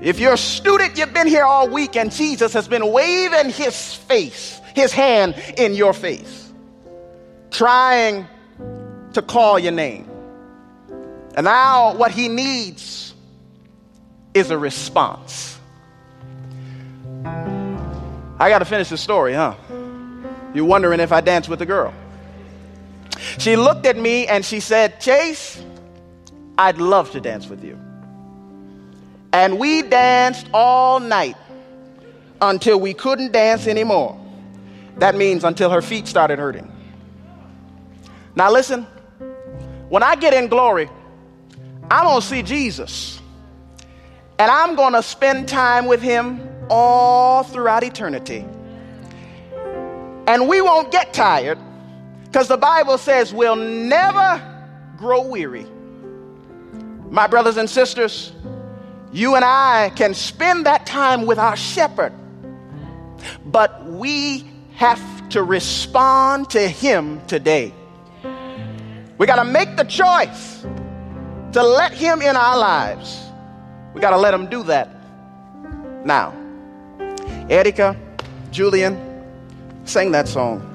If 0.00 0.18
you're 0.18 0.32
a 0.32 0.38
student, 0.38 0.96
you've 0.96 1.12
been 1.12 1.26
here 1.26 1.44
all 1.44 1.68
week 1.68 1.94
and 1.94 2.10
Jesus 2.10 2.54
has 2.54 2.66
been 2.66 2.90
waving 2.90 3.50
his 3.50 3.94
face, 3.94 4.58
his 4.74 4.92
hand 4.92 5.34
in 5.58 5.74
your 5.74 5.92
face, 5.92 6.50
trying 7.50 8.26
to 9.12 9.20
call 9.20 9.58
your 9.58 9.72
name. 9.72 10.08
And 11.34 11.44
now 11.44 11.94
what 11.94 12.12
he 12.12 12.28
needs 12.28 13.14
is 14.32 14.50
a 14.50 14.56
response. 14.56 15.58
I 17.24 18.48
got 18.48 18.60
to 18.60 18.64
finish 18.64 18.88
the 18.88 18.96
story, 18.96 19.34
huh? 19.34 19.54
You're 20.54 20.64
wondering 20.64 21.00
if 21.00 21.12
I 21.12 21.20
danced 21.20 21.50
with 21.50 21.58
the 21.58 21.66
girl. 21.66 21.92
She 23.38 23.54
looked 23.56 23.84
at 23.84 23.98
me 23.98 24.26
and 24.26 24.44
she 24.44 24.60
said, 24.60 24.98
Chase, 24.98 25.62
I'd 26.56 26.78
love 26.78 27.10
to 27.12 27.20
dance 27.20 27.48
with 27.48 27.62
you. 27.62 27.78
And 29.32 29.58
we 29.58 29.82
danced 29.82 30.48
all 30.52 31.00
night 31.00 31.36
until 32.40 32.80
we 32.80 32.94
couldn't 32.94 33.32
dance 33.32 33.66
anymore. 33.66 34.18
That 34.96 35.14
means 35.14 35.44
until 35.44 35.70
her 35.70 35.82
feet 35.82 36.06
started 36.06 36.38
hurting. 36.38 36.70
Now, 38.34 38.50
listen, 38.50 38.86
when 39.88 40.02
I 40.02 40.16
get 40.16 40.34
in 40.34 40.48
glory, 40.48 40.88
I'm 41.90 42.04
going 42.04 42.20
to 42.20 42.26
see 42.26 42.42
Jesus. 42.42 43.20
And 44.38 44.50
I'm 44.50 44.74
going 44.74 44.94
to 44.94 45.02
spend 45.02 45.48
time 45.48 45.86
with 45.86 46.00
him 46.00 46.40
all 46.70 47.42
throughout 47.42 47.82
eternity. 47.82 48.44
And 50.26 50.48
we 50.48 50.60
won't 50.60 50.92
get 50.92 51.12
tired 51.12 51.58
because 52.24 52.46
the 52.46 52.56
Bible 52.56 52.96
says 52.96 53.34
we'll 53.34 53.56
never 53.56 54.40
grow 54.96 55.22
weary. 55.22 55.66
My 57.10 57.26
brothers 57.26 57.56
and 57.56 57.68
sisters, 57.68 58.32
you 59.12 59.34
and 59.34 59.44
I 59.44 59.90
can 59.96 60.14
spend 60.14 60.66
that 60.66 60.86
time 60.86 61.26
with 61.26 61.38
our 61.38 61.56
shepherd, 61.56 62.12
but 63.44 63.84
we 63.86 64.48
have 64.74 65.28
to 65.30 65.42
respond 65.42 66.50
to 66.50 66.66
him 66.66 67.24
today. 67.26 67.74
We 69.18 69.26
got 69.26 69.36
to 69.36 69.44
make 69.44 69.76
the 69.76 69.84
choice 69.84 70.62
to 71.52 71.62
let 71.62 71.92
him 71.92 72.22
in 72.22 72.36
our 72.36 72.56
lives. 72.56 73.20
We 73.94 74.00
got 74.00 74.10
to 74.10 74.16
let 74.16 74.32
him 74.32 74.48
do 74.48 74.62
that 74.64 74.88
now. 76.04 76.32
Erica, 77.48 77.96
Julian, 78.52 78.96
sing 79.84 80.12
that 80.12 80.28
song. 80.28 80.69